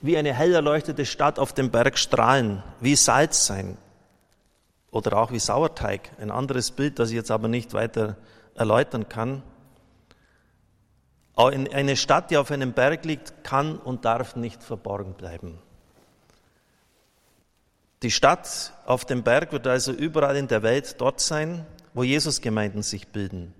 wie 0.00 0.16
eine 0.16 0.32
hell 0.32 0.54
erleuchtete 0.54 1.04
Stadt 1.04 1.38
auf 1.38 1.52
dem 1.52 1.70
Berg 1.70 1.98
strahlen, 1.98 2.62
wie 2.80 2.96
Salz 2.96 3.46
sein 3.46 3.76
oder 4.90 5.16
auch 5.18 5.30
wie 5.30 5.38
Sauerteig. 5.38 6.10
Ein 6.18 6.30
anderes 6.30 6.70
Bild, 6.70 6.98
das 6.98 7.10
ich 7.10 7.16
jetzt 7.16 7.30
aber 7.30 7.48
nicht 7.48 7.74
weiter 7.74 8.16
erläutern 8.54 9.08
kann. 9.08 9.42
Eine 11.34 11.96
Stadt, 11.96 12.30
die 12.30 12.36
auf 12.36 12.50
einem 12.50 12.72
Berg 12.72 13.04
liegt, 13.04 13.42
kann 13.42 13.78
und 13.78 14.04
darf 14.04 14.36
nicht 14.36 14.62
verborgen 14.62 15.14
bleiben. 15.14 15.58
Die 18.02 18.10
Stadt 18.10 18.72
auf 18.84 19.04
dem 19.04 19.22
Berg 19.22 19.52
wird 19.52 19.66
also 19.66 19.92
überall 19.92 20.36
in 20.36 20.48
der 20.48 20.62
Welt 20.62 21.00
dort 21.00 21.20
sein, 21.20 21.64
wo 21.94 22.02
Jesusgemeinden 22.02 22.82
sich 22.82 23.08
bilden. 23.08 23.54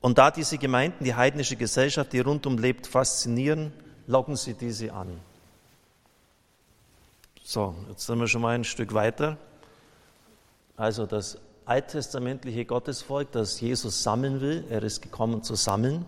Und 0.00 0.18
da 0.18 0.30
diese 0.30 0.58
Gemeinden 0.58 1.04
die 1.04 1.14
heidnische 1.14 1.56
Gesellschaft, 1.56 2.12
die 2.12 2.20
rundum 2.20 2.58
lebt, 2.58 2.86
faszinieren, 2.86 3.72
locken 4.06 4.36
sie 4.36 4.54
diese 4.54 4.92
an. 4.92 5.20
So, 7.42 7.74
jetzt 7.88 8.06
sind 8.06 8.18
wir 8.18 8.28
schon 8.28 8.42
mal 8.42 8.54
ein 8.54 8.64
Stück 8.64 8.94
weiter. 8.94 9.38
Also 10.76 11.06
das 11.06 11.38
alttestamentliche 11.64 12.64
Gottesvolk, 12.64 13.32
das 13.32 13.60
Jesus 13.60 14.02
sammeln 14.02 14.40
will, 14.40 14.64
er 14.70 14.82
ist 14.82 15.02
gekommen 15.02 15.42
zu 15.42 15.54
sammeln, 15.54 16.06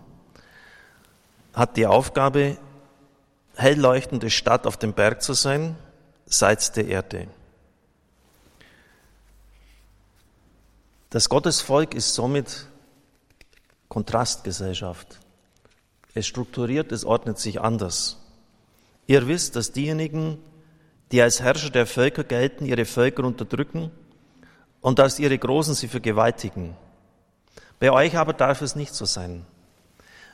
hat 1.53 1.77
die 1.77 1.87
Aufgabe, 1.87 2.57
hell 3.55 3.79
leuchtende 3.79 4.29
Stadt 4.29 4.67
auf 4.67 4.77
dem 4.77 4.93
Berg 4.93 5.21
zu 5.21 5.33
sein, 5.33 5.77
Salz 6.25 6.71
der 6.71 6.87
Erde. 6.87 7.27
Das 11.11 11.29
Gottesvolk 11.29 11.93
ist 11.93 12.15
somit 12.15 12.65
Kontrastgesellschaft. 13.89 15.19
Es 16.13 16.27
strukturiert, 16.27 16.91
es 16.91 17.05
ordnet 17.05 17.39
sich 17.39 17.61
anders. 17.61 18.17
Ihr 19.07 19.27
wisst, 19.27 19.55
dass 19.55 19.71
diejenigen, 19.71 20.39
die 21.11 21.21
als 21.21 21.41
Herrscher 21.41 21.69
der 21.69 21.85
Völker 21.85 22.23
gelten, 22.23 22.65
ihre 22.65 22.85
Völker 22.85 23.23
unterdrücken 23.23 23.91
und 24.85 24.99
dass 24.99 25.17
ihre 25.17 25.35
Großen 25.35 25.73
sie 25.73 25.87
vergewaltigen. 25.87 26.75
Bei 27.79 27.91
euch 27.91 28.15
aber 28.17 28.33
darf 28.33 28.61
es 28.61 28.75
nicht 28.75 28.93
so 28.93 29.05
sein. 29.05 29.43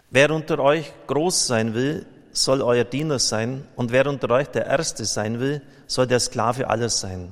Wer 0.10 0.30
unter 0.32 0.60
euch 0.60 0.92
groß 1.08 1.48
sein 1.48 1.74
will, 1.74 2.06
soll 2.34 2.62
euer 2.62 2.84
Diener 2.84 3.18
sein, 3.18 3.66
und 3.78 3.94
wer 3.94 4.08
unter 4.08 4.30
euch 4.30 4.50
der 4.50 4.66
Erste 4.66 5.06
sein 5.06 5.40
will, 5.40 5.62
soll 5.88 6.06
der 6.06 6.20
Sklave 6.20 6.70
alles 6.70 7.00
sein. 7.00 7.32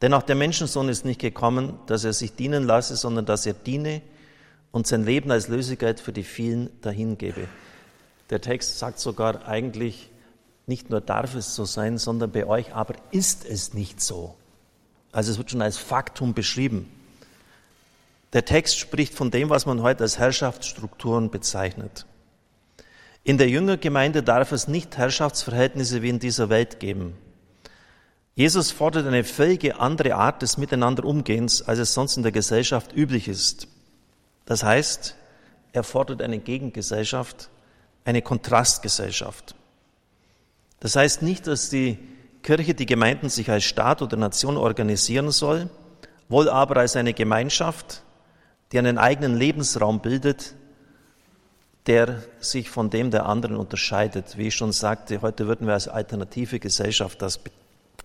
Denn 0.00 0.14
auch 0.14 0.22
der 0.22 0.36
Menschensohn 0.36 0.88
ist 0.88 1.04
nicht 1.04 1.20
gekommen, 1.20 1.78
dass 1.84 2.02
er 2.02 2.14
sich 2.14 2.34
dienen 2.34 2.64
lasse, 2.64 2.96
sondern 2.96 3.26
dass 3.26 3.44
er 3.44 3.52
diene 3.52 4.00
und 4.70 4.86
sein 4.86 5.04
Leben 5.04 5.30
als 5.30 5.48
Lösegeld 5.48 6.00
für 6.00 6.14
die 6.14 6.24
vielen 6.24 6.70
dahingebe. 6.80 7.46
Der 8.30 8.40
Text 8.40 8.78
sagt 8.78 9.00
sogar 9.00 9.46
eigentlich, 9.46 10.10
nicht 10.66 10.88
nur 10.88 11.02
darf 11.02 11.34
es 11.34 11.54
so 11.54 11.66
sein, 11.66 11.98
sondern 11.98 12.32
bei 12.32 12.46
euch 12.46 12.74
aber 12.74 12.94
ist 13.10 13.44
es 13.44 13.74
nicht 13.74 14.00
so. 14.00 14.34
Also 15.12 15.30
es 15.30 15.38
wird 15.38 15.50
schon 15.50 15.62
als 15.62 15.76
Faktum 15.76 16.34
beschrieben. 16.34 16.90
Der 18.32 18.46
Text 18.46 18.78
spricht 18.78 19.14
von 19.14 19.30
dem, 19.30 19.50
was 19.50 19.66
man 19.66 19.82
heute 19.82 20.04
als 20.04 20.18
Herrschaftsstrukturen 20.18 21.30
bezeichnet. 21.30 22.06
In 23.24 23.38
der 23.38 23.48
Jüngergemeinde 23.48 24.22
darf 24.22 24.52
es 24.52 24.66
nicht 24.66 24.96
Herrschaftsverhältnisse 24.96 26.02
wie 26.02 26.08
in 26.08 26.18
dieser 26.18 26.48
Welt 26.48 26.80
geben. 26.80 27.14
Jesus 28.34 28.70
fordert 28.70 29.06
eine 29.06 29.24
völlige 29.24 29.78
andere 29.78 30.14
Art 30.14 30.40
des 30.40 30.56
Miteinanderumgehens, 30.56 31.60
als 31.62 31.78
es 31.78 31.92
sonst 31.92 32.16
in 32.16 32.22
der 32.22 32.32
Gesellschaft 32.32 32.96
üblich 32.96 33.28
ist. 33.28 33.68
Das 34.46 34.64
heißt, 34.64 35.14
er 35.72 35.84
fordert 35.84 36.22
eine 36.22 36.38
Gegengesellschaft, 36.38 37.50
eine 38.04 38.22
Kontrastgesellschaft. 38.22 39.54
Das 40.80 40.96
heißt 40.96 41.22
nicht, 41.22 41.46
dass 41.46 41.68
die 41.68 41.98
Kirche 42.42 42.74
die 42.74 42.86
Gemeinden 42.86 43.28
sich 43.28 43.50
als 43.50 43.64
Staat 43.64 44.02
oder 44.02 44.16
Nation 44.16 44.56
organisieren 44.56 45.30
soll, 45.30 45.70
wohl 46.28 46.48
aber 46.48 46.78
als 46.78 46.96
eine 46.96 47.14
Gemeinschaft, 47.14 48.02
die 48.72 48.78
einen 48.78 48.98
eigenen 48.98 49.36
Lebensraum 49.36 50.00
bildet, 50.00 50.54
der 51.86 52.22
sich 52.40 52.70
von 52.70 52.90
dem 52.90 53.10
der 53.10 53.26
anderen 53.26 53.56
unterscheidet. 53.56 54.38
Wie 54.38 54.48
ich 54.48 54.54
schon 54.54 54.72
sagte, 54.72 55.20
heute 55.22 55.46
würden 55.46 55.66
wir 55.66 55.74
als 55.74 55.88
alternative 55.88 56.58
Gesellschaft 56.58 57.20
das 57.22 57.40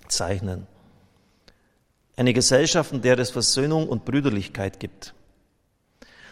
bezeichnen. 0.03 0.67
Eine 2.15 2.33
Gesellschaft, 2.33 2.91
in 2.91 3.01
der 3.01 3.19
es 3.19 3.29
Versöhnung 3.29 3.87
und 3.87 4.05
Brüderlichkeit 4.05 4.79
gibt. 4.79 5.13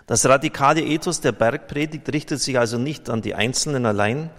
Das 0.07 0.25
radikale 0.25 0.81
Ethos 0.81 1.21
der 1.21 1.31
Bergpredigt 1.31 2.11
richtet 2.11 2.41
sich 2.41 2.57
also 2.57 2.77
nicht 2.77 3.09
an 3.09 3.21
die 3.21 3.35
Einzelnen 3.35 3.85
allein, 3.85 4.29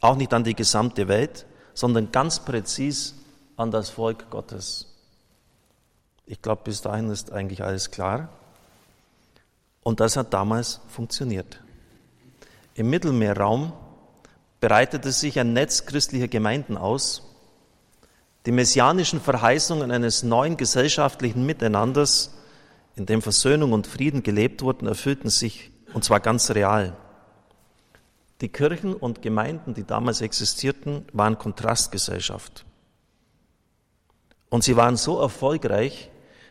auch 0.00 0.16
nicht 0.16 0.32
an 0.32 0.44
die 0.44 0.54
gesamte 0.54 1.08
Welt, 1.08 1.46
sondern 1.74 2.12
ganz 2.12 2.40
präzis 2.40 3.14
an 3.56 3.70
das 3.70 3.90
Volk 3.90 4.30
Gottes. 4.30 4.86
Ich 6.26 6.40
glaube, 6.42 6.62
bis 6.64 6.80
dahin 6.80 7.10
ist 7.10 7.32
eigentlich 7.32 7.62
alles 7.62 7.90
klar. 7.90 8.28
Und 9.82 10.00
das 10.00 10.16
hat 10.16 10.32
damals 10.32 10.80
funktioniert. 10.88 11.60
Im 12.74 12.90
Mittelmeerraum 12.90 13.72
breitete 14.60 15.10
sich 15.10 15.38
ein 15.40 15.52
Netz 15.52 15.86
christlicher 15.86 16.28
Gemeinden 16.28 16.76
aus. 16.76 17.22
Die 18.46 18.52
messianischen 18.52 19.20
Verheißungen 19.20 19.90
eines 19.90 20.22
neuen 20.22 20.56
gesellschaftlichen 20.56 21.44
Miteinanders, 21.44 22.34
in 22.96 23.06
dem 23.06 23.22
Versöhnung 23.22 23.72
und 23.72 23.86
Frieden 23.86 24.22
gelebt 24.22 24.62
wurden, 24.62 24.86
erfüllten 24.86 25.30
sich, 25.30 25.70
und 25.94 26.04
zwar 26.04 26.20
ganz 26.20 26.50
real. 26.50 26.96
Die 28.40 28.48
Kirchen 28.48 28.94
und 28.94 29.22
Gemeinden, 29.22 29.74
die 29.74 29.84
damals 29.84 30.20
existierten, 30.20 31.04
waren 31.12 31.38
Kontrastgesellschaft. 31.38 32.64
Und 34.48 34.64
sie 34.64 34.76
waren 34.76 34.96
so 34.96 35.20
erfolgreich, 35.20 36.10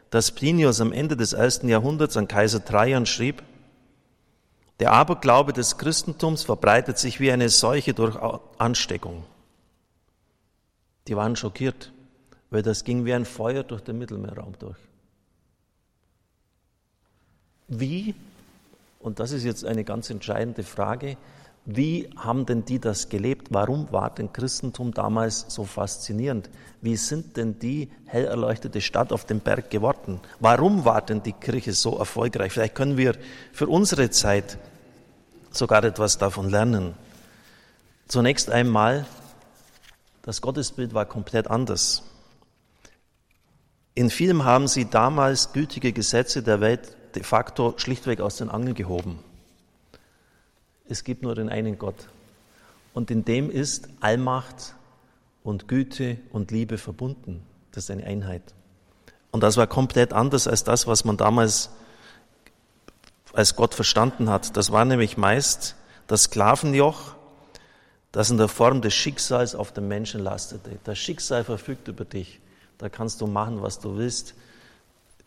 dass 0.09 0.31
Plinius 0.31 0.81
am 0.81 0.91
Ende 0.91 1.17
des 1.17 1.33
ersten 1.33 1.67
Jahrhunderts 1.67 2.17
an 2.17 2.27
Kaiser 2.27 2.63
Trajan 2.63 3.05
schrieb, 3.05 3.43
der 4.79 4.93
Aberglaube 4.93 5.51
des 5.51 5.77
Christentums 5.77 6.43
verbreitet 6.43 6.97
sich 6.97 7.19
wie 7.19 7.31
eine 7.31 7.49
Seuche 7.49 7.93
durch 7.93 8.17
Ansteckung. 8.57 9.25
Die 11.07 11.17
waren 11.17 11.35
schockiert, 11.35 11.91
weil 12.49 12.61
das 12.61 12.85
ging 12.85 13.03
wie 13.03 13.13
ein 13.13 13.25
Feuer 13.25 13.63
durch 13.63 13.81
den 13.81 13.97
Mittelmeerraum 13.97 14.53
durch. 14.57 14.77
Wie, 17.67 18.15
und 18.99 19.19
das 19.19 19.31
ist 19.31 19.43
jetzt 19.43 19.65
eine 19.65 19.83
ganz 19.83 20.09
entscheidende 20.09 20.63
Frage, 20.63 21.17
wie 21.71 22.09
haben 22.17 22.47
denn 22.47 22.65
die 22.65 22.79
das 22.79 23.09
gelebt? 23.09 23.49
Warum 23.51 23.91
war 23.91 24.09
denn 24.09 24.33
Christentum 24.33 24.91
damals 24.91 25.45
so 25.49 25.65
faszinierend? 25.65 26.49
Wie 26.81 26.95
sind 26.95 27.37
denn 27.37 27.59
die 27.59 27.91
hell 28.05 28.25
erleuchtete 28.25 28.81
Stadt 28.81 29.13
auf 29.13 29.25
dem 29.25 29.39
Berg 29.39 29.69
geworden? 29.69 30.19
Warum 30.39 30.83
war 30.83 31.03
denn 31.03 31.21
die 31.21 31.33
Kirche 31.33 31.73
so 31.73 31.95
erfolgreich? 31.99 32.53
Vielleicht 32.53 32.73
können 32.73 32.97
wir 32.97 33.15
für 33.53 33.67
unsere 33.67 34.09
Zeit 34.09 34.57
sogar 35.51 35.83
etwas 35.83 36.17
davon 36.17 36.49
lernen. 36.49 36.95
Zunächst 38.07 38.49
einmal, 38.49 39.05
das 40.23 40.41
Gottesbild 40.41 40.95
war 40.95 41.05
komplett 41.05 41.51
anders. 41.51 42.01
In 43.93 44.09
vielem 44.09 44.43
haben 44.43 44.67
sie 44.67 44.89
damals 44.89 45.53
gültige 45.53 45.93
Gesetze 45.93 46.41
der 46.41 46.61
Welt 46.61 46.95
de 47.13 47.21
facto 47.21 47.75
schlichtweg 47.77 48.21
aus 48.21 48.37
den 48.37 48.49
Angeln 48.49 48.73
gehoben. 48.73 49.19
Es 50.89 51.03
gibt 51.03 51.21
nur 51.21 51.35
den 51.35 51.49
einen 51.49 51.77
Gott. 51.77 52.09
Und 52.93 53.11
in 53.11 53.23
dem 53.23 53.51
ist 53.51 53.87
Allmacht 53.99 54.73
und 55.43 55.67
Güte 55.67 56.17
und 56.31 56.51
Liebe 56.51 56.79
verbunden. 56.79 57.43
Das 57.71 57.85
ist 57.85 57.91
eine 57.91 58.05
Einheit. 58.05 58.41
Und 59.31 59.41
das 59.43 59.55
war 59.55 59.67
komplett 59.67 60.13
anders 60.13 60.47
als 60.47 60.63
das, 60.63 60.87
was 60.87 61.05
man 61.05 61.15
damals 61.15 61.69
als 63.33 63.55
Gott 63.55 63.75
verstanden 63.75 64.29
hat. 64.29 64.57
Das 64.57 64.71
war 64.71 64.83
nämlich 64.83 65.15
meist 65.15 65.75
das 66.07 66.23
Sklavenjoch, 66.23 67.13
das 68.11 68.31
in 68.31 68.37
der 68.37 68.47
Form 68.47 68.81
des 68.81 68.95
Schicksals 68.95 69.53
auf 69.53 69.71
den 69.71 69.87
Menschen 69.87 70.21
lastete. 70.21 70.79
Das 70.83 70.97
Schicksal 70.97 71.43
verfügt 71.43 71.87
über 71.87 72.05
dich. 72.05 72.39
Da 72.79 72.89
kannst 72.89 73.21
du 73.21 73.27
machen, 73.27 73.61
was 73.61 73.79
du 73.79 73.97
willst. 73.97 74.33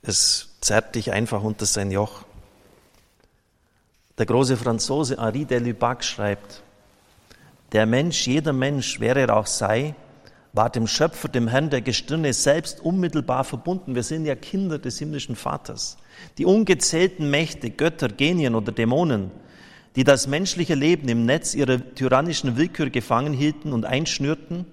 Es 0.02 0.48
zerrt 0.60 0.96
dich 0.96 1.12
einfach 1.12 1.44
unter 1.44 1.66
sein 1.66 1.92
Joch. 1.92 2.24
Der 4.22 4.26
große 4.26 4.56
Franzose 4.56 5.16
Henri 5.20 5.44
de 5.46 5.58
Lubac 5.58 6.04
schreibt, 6.04 6.62
der 7.72 7.86
Mensch, 7.86 8.28
jeder 8.28 8.52
Mensch, 8.52 9.00
wer 9.00 9.16
er 9.16 9.36
auch 9.36 9.48
sei, 9.48 9.96
war 10.52 10.70
dem 10.70 10.86
Schöpfer, 10.86 11.26
dem 11.26 11.48
Herrn 11.48 11.70
der 11.70 11.80
Gestirne 11.80 12.32
selbst 12.32 12.78
unmittelbar 12.78 13.42
verbunden. 13.42 13.96
Wir 13.96 14.04
sind 14.04 14.24
ja 14.24 14.36
Kinder 14.36 14.78
des 14.78 15.00
himmlischen 15.00 15.34
Vaters. 15.34 15.96
Die 16.38 16.46
ungezählten 16.46 17.30
Mächte, 17.30 17.70
Götter, 17.70 18.06
Genien 18.06 18.54
oder 18.54 18.70
Dämonen, 18.70 19.32
die 19.96 20.04
das 20.04 20.28
menschliche 20.28 20.76
Leben 20.76 21.08
im 21.08 21.26
Netz 21.26 21.56
ihrer 21.56 21.80
tyrannischen 21.96 22.56
Willkür 22.56 22.90
gefangen 22.90 23.32
hielten 23.32 23.72
und 23.72 23.86
einschnürten 23.86 24.66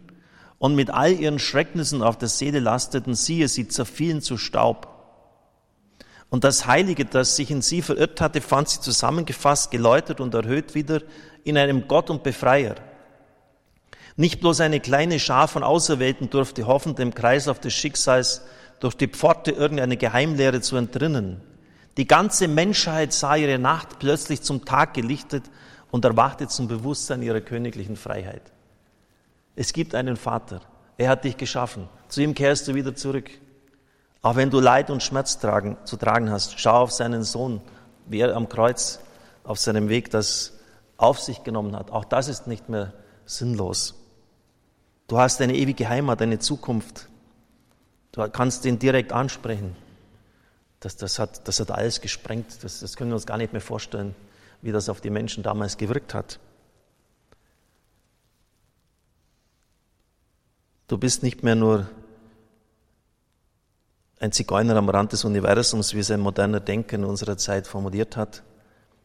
und 0.60 0.76
mit 0.76 0.92
all 0.92 1.14
ihren 1.14 1.40
Schrecknissen 1.40 2.04
auf 2.04 2.20
der 2.20 2.30
Seele 2.30 2.60
lasteten, 2.60 3.16
siehe, 3.16 3.48
sie 3.48 3.68
zerfielen 3.68 4.22
zu 4.22 4.38
Staub. 4.38 4.99
Und 6.30 6.44
das 6.44 6.68
Heilige, 6.68 7.06
das 7.06 7.36
sich 7.36 7.50
in 7.50 7.62
sie 7.62 7.82
verirrt 7.82 8.22
hatte, 8.22 8.42
fand 8.42 8.70
sie 8.70 8.82
zusammengefasst, 8.82 9.72
geläutert 9.72 10.20
und 10.22 10.34
erhöht 10.34 10.76
wieder 10.76 11.02
in 11.44 11.58
einem 11.58 11.88
Gott 11.88 12.10
und 12.10 12.24
Befreier. 12.24 12.76
Nicht 14.16 14.40
bloß 14.42 14.62
eine 14.62 14.80
kleine 14.80 15.20
Schar 15.20 15.48
von 15.48 15.64
Auserwählten 15.64 16.30
durfte 16.30 16.68
hoffen, 16.68 16.96
dem 16.96 17.16
Kreislauf 17.16 17.60
des 17.60 17.74
Schicksals 17.74 18.42
durch 18.80 18.96
die 18.96 19.08
Pforte 19.08 19.52
irgendeine 19.52 19.98
Geheimlehre 19.98 20.62
zu 20.62 20.76
entrinnen. 20.76 21.42
Die 21.98 22.08
ganze 22.08 22.48
Menschheit 22.48 23.12
sah 23.12 23.36
ihre 23.36 23.60
Nacht 23.60 24.00
plötzlich 24.00 24.42
zum 24.42 24.66
Tag 24.66 24.94
gelichtet 24.94 25.44
und 25.92 26.06
erwachte 26.06 26.48
zum 26.48 26.68
Bewusstsein 26.68 27.22
ihrer 27.22 27.42
königlichen 27.42 27.96
Freiheit. 27.96 28.44
Es 29.56 29.74
gibt 29.74 29.96
einen 29.96 30.16
Vater. 30.16 30.62
Er 30.98 31.10
hat 31.10 31.24
dich 31.24 31.38
geschaffen. 31.38 31.90
Zu 32.08 32.22
ihm 32.22 32.34
kehrst 32.36 32.68
du 32.68 32.76
wieder 32.76 32.96
zurück. 32.96 33.30
Auch 34.22 34.36
wenn 34.36 34.50
du 34.50 34.60
Leid 34.60 34.90
und 34.90 35.02
Schmerz 35.02 35.40
tragen, 35.40 35.78
zu 35.86 35.96
tragen 35.96 36.30
hast, 36.30 36.60
schau 36.60 36.82
auf 36.82 36.92
seinen 36.92 37.24
Sohn, 37.24 37.62
wie 38.06 38.20
er 38.20 38.36
am 38.36 38.50
Kreuz 38.50 39.00
auf 39.44 39.60
seinem 39.60 39.88
Weg 39.88 40.10
das 40.10 40.54
auf 40.98 41.20
sich 41.20 41.44
genommen 41.44 41.76
hat. 41.76 41.92
Auch 41.92 42.04
das 42.04 42.28
ist 42.28 42.46
nicht 42.46 42.68
mehr 42.68 42.94
sinnlos. 43.26 43.96
Du 45.08 45.18
hast 45.18 45.42
eine 45.42 45.56
ewige 45.56 45.88
Heimat, 45.88 46.22
eine 46.22 46.40
Zukunft. 46.40 47.08
Du 48.12 48.28
kannst 48.30 48.66
ihn 48.66 48.78
direkt 48.78 49.14
ansprechen. 49.14 49.76
das, 50.82 50.98
das, 50.98 51.18
hat, 51.18 51.48
das 51.48 51.60
hat 51.60 51.72
alles 51.72 52.02
gesprengt. 52.02 52.64
Das, 52.64 52.82
das 52.82 52.96
können 52.98 53.12
wir 53.12 53.16
uns 53.16 53.26
gar 53.26 53.38
nicht 53.38 53.54
mehr 53.54 53.62
vorstellen, 53.62 54.16
wie 54.62 54.72
das 54.72 54.90
auf 54.90 55.00
die 55.00 55.10
Menschen 55.10 55.44
damals 55.44 55.78
gewirkt 55.78 56.14
hat. 56.14 56.40
Du 60.88 60.98
bist 60.98 61.24
nicht 61.24 61.44
mehr 61.44 61.56
nur 61.56 61.88
ein 64.20 64.32
Zigeuner 64.32 64.76
am 64.76 64.90
Rand 64.90 65.14
des 65.14 65.24
Universums, 65.24 65.94
wie 65.94 66.00
es 66.00 66.12
ein 66.12 66.20
moderner 66.20 66.60
Denker 66.60 66.98
in 66.98 67.06
unserer 67.06 67.38
Zeit 67.38 67.68
formuliert 67.68 68.18
hat. 68.18 68.44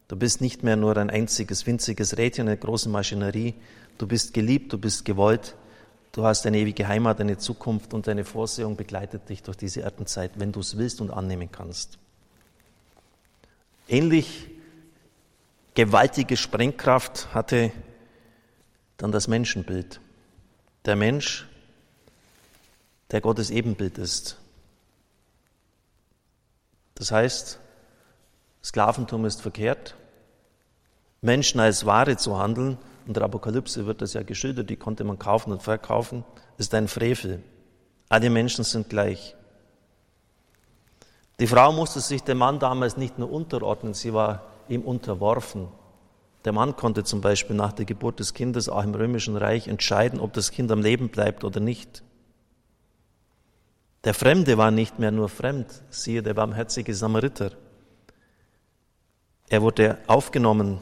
Du 0.07 0.15
bist 0.15 0.41
nicht 0.41 0.61
mehr 0.61 0.75
nur 0.75 0.97
ein 0.97 1.09
einziges 1.09 1.65
winziges 1.65 2.17
Rädchen 2.17 2.43
in 2.43 2.49
einer 2.49 2.57
großen 2.57 2.91
Maschinerie. 2.91 3.55
Du 3.97 4.07
bist 4.07 4.33
geliebt, 4.33 4.73
du 4.73 4.77
bist 4.77 5.05
gewollt. 5.05 5.55
Du 6.11 6.23
hast 6.25 6.45
eine 6.45 6.57
ewige 6.59 6.87
Heimat, 6.87 7.19
eine 7.19 7.37
Zukunft 7.37 7.93
und 7.93 8.07
deine 8.07 8.23
Vorsehung 8.23 8.75
begleitet 8.75 9.27
dich 9.29 9.41
durch 9.41 9.57
diese 9.57 9.81
Erdenzeit, 9.81 10.31
wenn 10.35 10.51
du 10.51 10.59
es 10.59 10.77
willst 10.77 11.01
und 11.01 11.11
annehmen 11.11 11.49
kannst. 11.51 11.97
Ähnlich 13.87 14.49
gewaltige 15.73 16.37
Sprengkraft 16.37 17.33
hatte 17.33 17.71
dann 18.97 19.11
das 19.11 19.27
Menschenbild. 19.27 19.99
Der 20.85 20.95
Mensch, 20.95 21.47
der 23.11 23.21
Gottes 23.21 23.49
Ebenbild 23.49 23.97
ist. 23.97 24.37
Das 26.95 27.11
heißt, 27.11 27.59
Sklaventum 28.63 29.25
ist 29.25 29.41
verkehrt, 29.41 29.95
Menschen 31.21 31.59
als 31.59 31.85
Ware 31.85 32.17
zu 32.17 32.37
handeln, 32.37 32.77
in 33.05 33.13
der 33.13 33.23
Apokalypse 33.23 33.85
wird 33.85 34.01
das 34.01 34.13
ja 34.13 34.23
geschildert, 34.23 34.69
die 34.69 34.77
konnte 34.77 35.03
man 35.03 35.19
kaufen 35.19 35.51
und 35.51 35.61
verkaufen, 35.61 36.23
ist 36.57 36.73
ein 36.73 36.87
Frevel. 36.87 37.43
Alle 38.09 38.29
Menschen 38.29 38.63
sind 38.63 38.89
gleich. 38.89 39.35
Die 41.39 41.47
Frau 41.47 41.71
musste 41.71 41.99
sich 41.99 42.23
dem 42.23 42.37
Mann 42.37 42.59
damals 42.59 42.95
nicht 42.97 43.19
nur 43.19 43.31
unterordnen, 43.31 43.93
sie 43.93 44.13
war 44.13 44.43
ihm 44.69 44.81
unterworfen. 44.81 45.67
Der 46.45 46.53
Mann 46.53 46.75
konnte 46.75 47.03
zum 47.03 47.21
Beispiel 47.21 47.55
nach 47.55 47.73
der 47.73 47.85
Geburt 47.85 48.19
des 48.19 48.33
Kindes 48.33 48.69
auch 48.69 48.83
im 48.83 48.95
römischen 48.95 49.35
Reich 49.35 49.67
entscheiden, 49.67 50.19
ob 50.19 50.33
das 50.33 50.51
Kind 50.51 50.71
am 50.71 50.81
Leben 50.81 51.09
bleibt 51.09 51.43
oder 51.43 51.59
nicht. 51.59 52.03
Der 54.05 54.13
Fremde 54.13 54.55
war 54.59 54.69
nicht 54.69 54.99
mehr 54.99 55.09
nur 55.09 55.29
fremd, 55.29 55.65
siehe 55.89 56.21
der 56.21 56.35
barmherzige 56.35 56.93
Samariter. 56.93 57.51
Er 59.49 59.63
wurde 59.63 59.97
aufgenommen, 60.05 60.77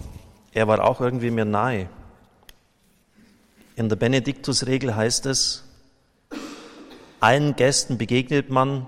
er 0.51 0.68
war 0.68 0.84
auch 0.84 1.00
irgendwie 1.00 1.32
mir 1.32 1.46
nahe. 1.46 1.89
In 3.77 3.88
der 3.88 3.96
Benediktusregel 3.96 4.94
heißt 4.94 5.25
es, 5.25 5.63
allen 7.22 7.56
Gästen 7.56 7.98
begegnet 7.98 8.50
man 8.50 8.88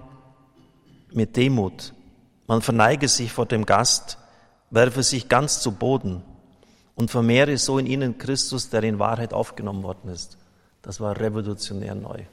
mit 1.14 1.38
Demut. 1.38 1.94
Man 2.46 2.62
verneige 2.62 3.08
sich 3.08 3.32
vor 3.32 3.46
dem 3.46 3.66
Gast, 3.66 4.18
werfe 4.70 5.02
sich 5.02 5.30
ganz 5.30 5.62
zu 5.62 5.72
Boden 5.72 6.22
und 6.96 7.10
vermehre 7.10 7.58
so 7.58 7.80
in 7.80 7.88
ihnen 7.88 8.18
Christus, 8.18 8.70
der 8.70 8.84
in 8.84 9.00
Wahrheit 9.00 9.34
aufgenommen 9.34 9.84
worden 9.84 10.10
ist. 10.10 10.38
Das 10.82 11.00
war 11.00 11.18
revolutionär 11.18 11.96
neu. 11.96 12.26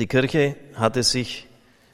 Die 0.00 0.06
Kirche 0.06 0.56
hatte 0.76 1.02
sich 1.02 1.46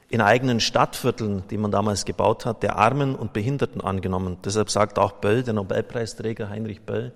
in 0.09 0.21
eigenen 0.21 0.61
Stadtvierteln, 0.61 1.43
die 1.51 1.59
man 1.59 1.73
damals 1.73 2.05
gebaut 2.05 2.47
hat, 2.47 2.63
der 2.63 2.77
Armen 2.77 3.17
und 3.17 3.33
Behinderten 3.33 3.81
angenommen. 3.81 4.37
Deshalb 4.45 4.71
sagt 4.71 5.01
auch 5.01 5.15
Böll, 5.15 5.43
der 5.43 5.55
Nobelpreisträger 5.55 6.49
Heinrich 6.49 6.83
Böll, 6.83 7.13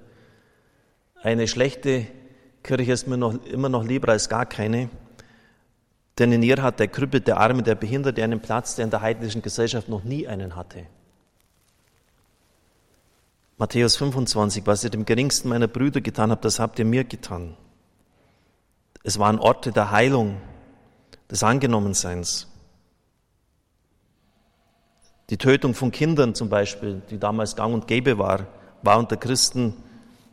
eine 1.22 1.46
schlechte 1.46 2.08
Kirche 2.64 2.90
ist 2.90 3.06
mir 3.06 3.16
noch, 3.16 3.40
immer 3.44 3.68
noch 3.68 3.84
lieber 3.84 4.08
als 4.08 4.28
gar 4.28 4.46
keine, 4.46 4.90
denn 6.18 6.32
in 6.32 6.42
ihr 6.42 6.60
hat 6.60 6.80
der 6.80 6.88
Krüppel, 6.88 7.20
der 7.20 7.38
Arme, 7.38 7.62
der 7.62 7.76
Behinderte 7.76 8.24
einen 8.24 8.40
Platz, 8.40 8.74
der 8.74 8.84
in 8.84 8.90
der 8.90 9.00
heidnischen 9.00 9.42
Gesellschaft 9.42 9.88
noch 9.88 10.02
nie 10.02 10.26
einen 10.26 10.56
hatte. 10.56 10.86
Matthäus 13.58 13.96
25, 13.96 14.66
was 14.66 14.82
ihr 14.82 14.90
dem 14.90 15.04
geringsten 15.04 15.50
meiner 15.50 15.68
Brüder 15.68 16.00
getan 16.00 16.32
habt, 16.32 16.44
das 16.44 16.58
habt 16.58 16.80
ihr 16.80 16.84
mir 16.84 17.04
getan. 17.04 17.56
Es 19.04 19.20
waren 19.20 19.38
Orte 19.38 19.70
der 19.70 19.92
Heilung, 19.92 20.40
des 21.30 21.42
Angenommenseins. 21.42 22.48
Die 25.30 25.38
Tötung 25.38 25.74
von 25.74 25.92
Kindern 25.92 26.34
zum 26.34 26.48
Beispiel, 26.48 27.02
die 27.08 27.18
damals 27.18 27.54
gang 27.54 27.72
und 27.72 27.86
gäbe 27.86 28.18
war, 28.18 28.48
war 28.82 28.98
unter 28.98 29.16
Christen 29.16 29.74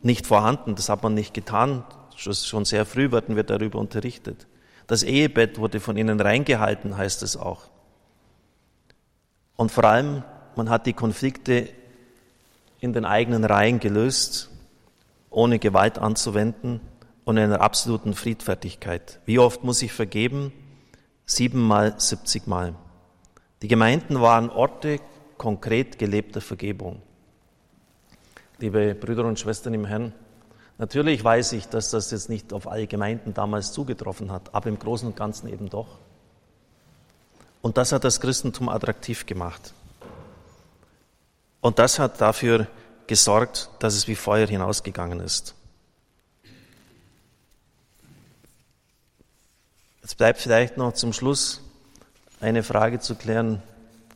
nicht 0.02 0.26
vorhanden. 0.26 0.74
Das 0.74 0.88
hat 0.88 1.02
man 1.02 1.14
nicht 1.14 1.34
getan. 1.34 1.84
Schon 2.16 2.64
sehr 2.64 2.84
früh 2.84 3.12
werden 3.12 3.36
wir 3.36 3.44
darüber 3.44 3.78
unterrichtet. 3.78 4.48
Das 4.88 5.04
Ehebett 5.04 5.58
wurde 5.58 5.78
von 5.78 5.96
ihnen 5.96 6.20
reingehalten, 6.20 6.96
heißt 6.96 7.22
es 7.22 7.36
auch. 7.36 7.68
Und 9.54 9.70
vor 9.70 9.84
allem, 9.84 10.24
man 10.56 10.68
hat 10.68 10.86
die 10.86 10.94
Konflikte 10.94 11.68
in 12.80 12.92
den 12.92 13.04
eigenen 13.04 13.44
Reihen 13.44 13.78
gelöst, 13.78 14.50
ohne 15.30 15.58
Gewalt 15.58 15.98
anzuwenden 15.98 16.80
und 17.24 17.36
in 17.36 17.44
einer 17.44 17.60
absoluten 17.60 18.14
Friedfertigkeit. 18.14 19.20
Wie 19.26 19.38
oft 19.38 19.62
muss 19.62 19.82
ich 19.82 19.92
vergeben? 19.92 20.52
Siebenmal, 21.30 22.00
siebzigmal. 22.00 22.74
Die 23.60 23.68
Gemeinden 23.68 24.18
waren 24.22 24.48
Orte 24.48 24.98
konkret 25.36 25.98
gelebter 25.98 26.40
Vergebung. 26.40 27.02
Liebe 28.58 28.94
Brüder 28.94 29.26
und 29.26 29.38
Schwestern 29.38 29.74
im 29.74 29.84
Herrn, 29.84 30.14
natürlich 30.78 31.22
weiß 31.22 31.52
ich, 31.52 31.68
dass 31.68 31.90
das 31.90 32.10
jetzt 32.12 32.30
nicht 32.30 32.54
auf 32.54 32.66
alle 32.66 32.86
Gemeinden 32.86 33.34
damals 33.34 33.72
zugetroffen 33.72 34.32
hat, 34.32 34.54
aber 34.54 34.70
im 34.70 34.78
Großen 34.78 35.06
und 35.06 35.16
Ganzen 35.16 35.48
eben 35.48 35.68
doch. 35.68 35.98
Und 37.60 37.76
das 37.76 37.92
hat 37.92 38.04
das 38.04 38.22
Christentum 38.22 38.70
attraktiv 38.70 39.26
gemacht. 39.26 39.74
Und 41.60 41.78
das 41.78 41.98
hat 41.98 42.22
dafür 42.22 42.68
gesorgt, 43.06 43.68
dass 43.80 43.94
es 43.94 44.08
wie 44.08 44.16
Feuer 44.16 44.46
hinausgegangen 44.46 45.20
ist. 45.20 45.54
Bleibt 50.18 50.40
vielleicht 50.40 50.76
noch 50.76 50.92
zum 50.92 51.14
Schluss 51.14 51.62
eine 52.40 52.62
Frage 52.62 52.98
zu 52.98 53.14
klären, 53.14 53.62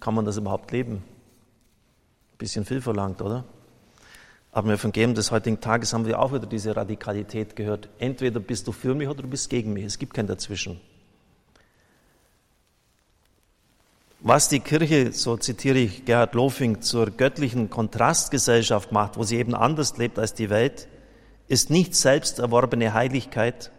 kann 0.00 0.14
man 0.14 0.24
das 0.24 0.36
überhaupt 0.36 0.72
leben? 0.72 0.96
Ein 0.96 2.38
bisschen 2.38 2.66
viel 2.66 2.82
verlangt, 2.82 3.22
oder? 3.22 3.44
Aber 4.50 4.68
im 4.68 4.78
Evangelium 4.78 5.14
des 5.14 5.30
heutigen 5.30 5.60
Tages 5.60 5.94
haben 5.94 6.04
wir 6.04 6.20
auch 6.20 6.32
wieder 6.32 6.46
diese 6.46 6.76
Radikalität 6.76 7.56
gehört. 7.56 7.88
Entweder 7.98 8.38
bist 8.40 8.66
du 8.66 8.72
für 8.72 8.94
mich 8.94 9.08
oder 9.08 9.22
du 9.22 9.28
bist 9.28 9.48
gegen 9.48 9.72
mich. 9.72 9.84
Es 9.84 9.98
gibt 9.98 10.12
kein 10.12 10.26
Dazwischen. 10.26 10.78
Was 14.20 14.48
die 14.48 14.60
Kirche, 14.60 15.12
so 15.12 15.36
zitiere 15.36 15.78
ich 15.78 16.04
Gerhard 16.04 16.34
Lofing, 16.34 16.80
zur 16.80 17.10
göttlichen 17.10 17.70
Kontrastgesellschaft 17.70 18.92
macht, 18.92 19.16
wo 19.16 19.24
sie 19.24 19.36
eben 19.36 19.54
anders 19.54 19.96
lebt 19.96 20.18
als 20.18 20.34
die 20.34 20.50
Welt, 20.50 20.86
ist 21.48 21.70
nicht 21.70 21.96
selbst 21.96 22.38
erworbene 22.38 22.94
Heiligkeit, 22.94 23.71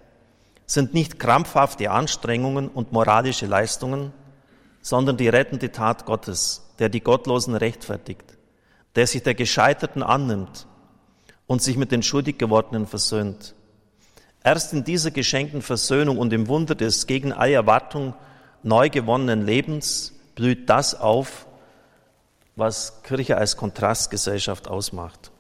sind 0.74 0.94
nicht 0.94 1.20
krampfhafte 1.20 1.92
Anstrengungen 1.92 2.68
und 2.68 2.92
moralische 2.92 3.46
Leistungen, 3.46 4.12
sondern 4.82 5.18
die 5.18 5.30
rettende 5.30 5.72
Tat 5.72 6.06
Gottes, 6.06 6.74
der 6.80 6.90
die 6.90 7.02
Gottlosen 7.02 7.56
rechtfertigt, 7.56 8.38
der 8.96 9.06
sich 9.06 9.22
der 9.22 9.36
Gescheiterten 9.36 10.02
annimmt 10.02 10.68
und 11.46 11.62
sich 11.62 11.78
mit 11.78 11.92
den 11.92 12.02
schuldig 12.02 12.40
gewordenen 12.40 12.88
versöhnt. 12.88 13.54
Erst 14.44 14.74
in 14.74 14.84
dieser 14.84 15.12
geschenkten 15.12 15.62
Versöhnung 15.62 16.18
und 16.18 16.34
im 16.34 16.48
Wunder 16.48 16.76
des 16.76 17.08
gegen 17.08 17.32
alle 17.32 17.54
Erwartung 17.54 18.16
neu 18.64 18.90
gewonnenen 18.90 19.46
Lebens 19.46 20.14
blüht 20.36 20.70
das 20.70 21.00
auf, 21.00 21.46
was 22.56 23.04
Kirche 23.04 23.38
als 23.38 23.58
Kontrastgesellschaft 23.58 24.68
ausmacht. 24.68 25.33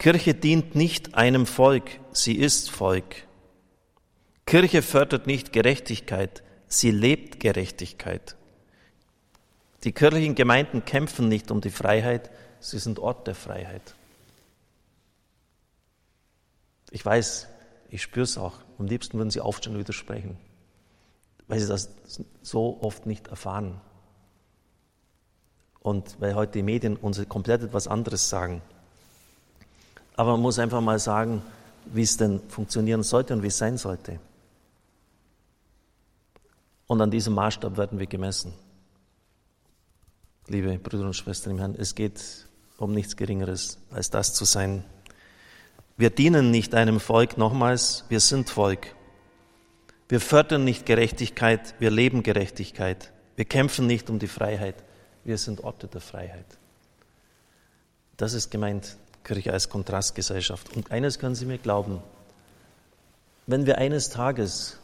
Kirche 0.00 0.32
dient 0.32 0.74
nicht 0.74 1.14
einem 1.14 1.44
Volk, 1.44 2.00
sie 2.10 2.34
ist 2.34 2.70
Volk. 2.70 3.16
Kirche 4.46 4.80
fördert 4.80 5.26
nicht 5.26 5.52
Gerechtigkeit, 5.52 6.42
sie 6.68 6.90
lebt 6.90 7.38
Gerechtigkeit. 7.38 8.34
Die 9.84 9.92
kirchlichen 9.92 10.34
Gemeinden 10.34 10.86
kämpfen 10.86 11.28
nicht 11.28 11.50
um 11.50 11.60
die 11.60 11.70
Freiheit, 11.70 12.30
sie 12.60 12.78
sind 12.78 12.98
Ort 12.98 13.26
der 13.26 13.34
Freiheit. 13.34 13.94
Ich 16.90 17.04
weiß, 17.04 17.48
ich 17.90 18.00
spüre 18.00 18.24
es 18.24 18.38
auch. 18.38 18.54
Am 18.78 18.86
liebsten 18.86 19.18
würden 19.18 19.30
sie 19.30 19.42
aufstehen 19.42 19.74
und 19.74 19.80
widersprechen, 19.80 20.38
weil 21.46 21.60
sie 21.60 21.68
das 21.68 21.90
so 22.40 22.78
oft 22.80 23.04
nicht 23.04 23.28
erfahren. 23.28 23.82
Und 25.80 26.18
weil 26.22 26.34
heute 26.34 26.52
die 26.52 26.62
Medien 26.62 26.96
uns 26.96 27.22
komplett 27.28 27.62
etwas 27.62 27.86
anderes 27.86 28.30
sagen. 28.30 28.62
Aber 30.20 30.32
man 30.32 30.42
muss 30.42 30.58
einfach 30.58 30.82
mal 30.82 30.98
sagen, 30.98 31.40
wie 31.86 32.02
es 32.02 32.18
denn 32.18 32.42
funktionieren 32.46 33.02
sollte 33.02 33.32
und 33.32 33.42
wie 33.42 33.46
es 33.46 33.56
sein 33.56 33.78
sollte. 33.78 34.20
Und 36.86 37.00
an 37.00 37.10
diesem 37.10 37.32
Maßstab 37.32 37.78
werden 37.78 37.98
wir 37.98 38.06
gemessen. 38.06 38.52
Liebe 40.46 40.76
Brüder 40.76 41.06
und 41.06 41.16
Schwestern 41.16 41.52
im 41.52 41.58
Herrn, 41.58 41.74
es 41.74 41.94
geht 41.94 42.20
um 42.76 42.92
nichts 42.92 43.16
Geringeres, 43.16 43.78
als 43.90 44.10
das 44.10 44.34
zu 44.34 44.44
sein. 44.44 44.84
Wir 45.96 46.10
dienen 46.10 46.50
nicht 46.50 46.74
einem 46.74 47.00
Volk, 47.00 47.38
nochmals, 47.38 48.04
wir 48.10 48.20
sind 48.20 48.50
Volk. 48.50 48.94
Wir 50.10 50.20
fördern 50.20 50.64
nicht 50.64 50.84
Gerechtigkeit, 50.84 51.74
wir 51.78 51.90
leben 51.90 52.22
Gerechtigkeit. 52.22 53.10
Wir 53.36 53.46
kämpfen 53.46 53.86
nicht 53.86 54.10
um 54.10 54.18
die 54.18 54.28
Freiheit, 54.28 54.84
wir 55.24 55.38
sind 55.38 55.64
Orte 55.64 55.88
der 55.88 56.02
Freiheit. 56.02 56.58
Das 58.18 58.34
ist 58.34 58.50
gemeint, 58.50 58.98
Kirche 59.24 59.52
als 59.52 59.68
Kontrastgesellschaft. 59.68 60.76
Und 60.76 60.90
eines 60.90 61.18
können 61.18 61.34
Sie 61.34 61.46
mir 61.46 61.58
glauben, 61.58 62.00
wenn 63.46 63.66
wir 63.66 63.78
eines 63.78 64.10
Tages 64.10 64.78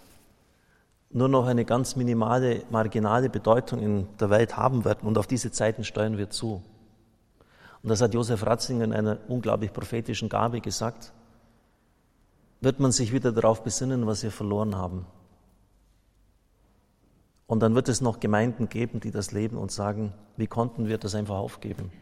nur 1.10 1.28
noch 1.28 1.46
eine 1.46 1.64
ganz 1.64 1.96
minimale, 1.96 2.64
marginale 2.70 3.30
Bedeutung 3.30 3.80
in 3.80 4.08
der 4.18 4.30
Welt 4.30 4.56
haben 4.56 4.84
werden 4.84 5.06
und 5.06 5.18
auf 5.18 5.26
diese 5.26 5.52
Zeiten 5.52 5.84
steuern 5.84 6.18
wir 6.18 6.30
zu. 6.30 6.62
Und 7.82 7.88
das 7.88 8.00
hat 8.00 8.14
Josef 8.14 8.44
Ratzinger 8.44 8.84
in 8.84 8.92
einer 8.92 9.18
unglaublich 9.28 9.72
prophetischen 9.72 10.28
Gabe 10.28 10.60
gesagt, 10.60 11.12
wird 12.60 12.80
man 12.80 12.90
sich 12.90 13.12
wieder 13.12 13.32
darauf 13.32 13.62
besinnen, 13.62 14.06
was 14.06 14.22
wir 14.22 14.32
verloren 14.32 14.76
haben. 14.76 15.06
Und 17.46 17.60
dann 17.60 17.74
wird 17.76 17.88
es 17.88 18.00
noch 18.00 18.18
Gemeinden 18.18 18.68
geben, 18.68 18.98
die 18.98 19.12
das 19.12 19.30
leben 19.30 19.56
und 19.56 19.70
sagen, 19.70 20.12
wie 20.36 20.48
konnten 20.48 20.88
wir 20.88 20.98
das 20.98 21.14
einfach 21.14 21.36
aufgeben? 21.36 21.92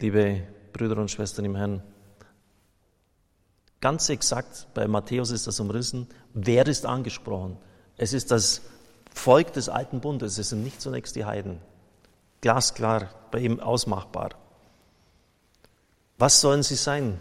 Liebe 0.00 0.42
Brüder 0.78 0.96
und 0.96 1.10
Schwestern 1.10 1.44
im 1.44 1.56
Herrn, 1.56 1.82
ganz 3.80 4.08
exakt, 4.08 4.68
bei 4.72 4.88
Matthäus 4.88 5.30
ist 5.30 5.46
das 5.46 5.60
umrissen, 5.60 6.08
wer 6.32 6.66
ist 6.66 6.86
angesprochen? 6.86 7.58
Es 7.98 8.14
ist 8.14 8.30
das 8.30 8.62
Volk 9.12 9.52
des 9.52 9.68
alten 9.68 10.00
Bundes, 10.00 10.38
es 10.38 10.48
sind 10.48 10.64
nicht 10.64 10.80
zunächst 10.80 11.16
die 11.16 11.26
Heiden. 11.26 11.60
Glasklar, 12.40 13.10
bei 13.30 13.40
ihm 13.40 13.60
ausmachbar. 13.60 14.30
Was 16.16 16.40
sollen 16.40 16.62
sie 16.62 16.76
sein? 16.76 17.20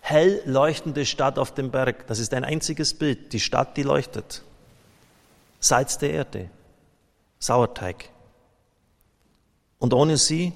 Hell 0.00 0.42
leuchtende 0.44 1.06
Stadt 1.06 1.38
auf 1.38 1.54
dem 1.54 1.70
Berg, 1.70 2.06
das 2.06 2.18
ist 2.18 2.34
ein 2.34 2.44
einziges 2.44 2.94
Bild, 2.94 3.32
die 3.32 3.40
Stadt, 3.40 3.76
die 3.76 3.82
leuchtet. 3.82 4.42
Salz 5.60 5.98
der 5.98 6.12
Erde, 6.12 6.50
Sauerteig. 7.38 8.10
Und 9.78 9.94
ohne 9.94 10.16
sie 10.16 10.52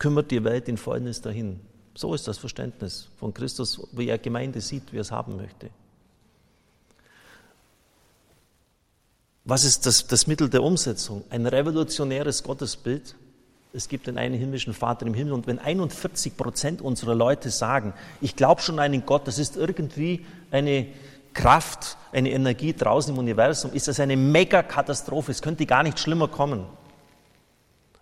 kümmert 0.00 0.32
die 0.32 0.42
Welt 0.42 0.66
in 0.68 0.76
Fäulnis 0.76 1.20
dahin. 1.20 1.60
So 1.94 2.14
ist 2.14 2.26
das 2.26 2.38
Verständnis 2.38 3.08
von 3.18 3.32
Christus, 3.32 3.86
wie 3.92 4.08
er 4.08 4.18
Gemeinde 4.18 4.60
sieht, 4.60 4.92
wie 4.92 4.96
er 4.96 5.02
es 5.02 5.12
haben 5.12 5.36
möchte. 5.36 5.70
Was 9.44 9.64
ist 9.64 9.86
das, 9.86 10.06
das 10.06 10.26
Mittel 10.26 10.48
der 10.48 10.62
Umsetzung? 10.62 11.24
Ein 11.30 11.46
revolutionäres 11.46 12.42
Gottesbild. 12.42 13.14
Es 13.72 13.88
gibt 13.88 14.06
den 14.06 14.18
einen 14.18 14.34
himmlischen 14.34 14.72
Vater 14.72 15.06
im 15.06 15.14
Himmel 15.14 15.34
und 15.34 15.46
wenn 15.46 15.58
41 15.58 16.36
Prozent 16.36 16.80
unserer 16.80 17.14
Leute 17.14 17.50
sagen, 17.50 17.92
ich 18.20 18.34
glaube 18.34 18.62
schon 18.62 18.76
an 18.76 18.86
einen 18.86 19.06
Gott, 19.06 19.28
das 19.28 19.38
ist 19.38 19.56
irgendwie 19.56 20.24
eine 20.50 20.86
Kraft, 21.34 21.96
eine 22.12 22.30
Energie 22.30 22.72
draußen 22.72 23.12
im 23.12 23.18
Universum, 23.18 23.72
ist 23.72 23.86
das 23.86 24.00
eine 24.00 24.16
Megakatastrophe. 24.16 25.30
Es 25.30 25.42
könnte 25.42 25.66
gar 25.66 25.82
nicht 25.82 25.98
schlimmer 25.98 26.26
kommen. 26.26 26.66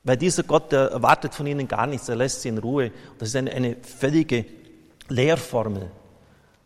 Weil 0.09 0.17
dieser 0.17 0.43
Gott, 0.43 0.73
der 0.73 0.91
erwartet 0.91 1.35
von 1.35 1.47
ihnen 1.47 1.69
gar 1.69 1.87
nichts, 1.87 2.09
er 2.09 2.17
lässt 2.17 2.41
sie 2.41 2.49
in 2.49 2.57
Ruhe. 2.57 2.93
Das 3.19 3.29
ist 3.29 3.37
eine, 3.37 3.53
eine 3.53 3.77
völlige 3.83 4.47
Lehrformel 5.11 5.91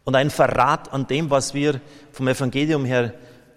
und 0.05 0.15
ein 0.15 0.31
Verrat 0.31 0.93
an 0.93 1.09
dem, 1.09 1.29
was 1.29 1.53
wir 1.53 1.81
vom 2.13 2.29
Evangelium 2.29 2.85
her 2.85 3.15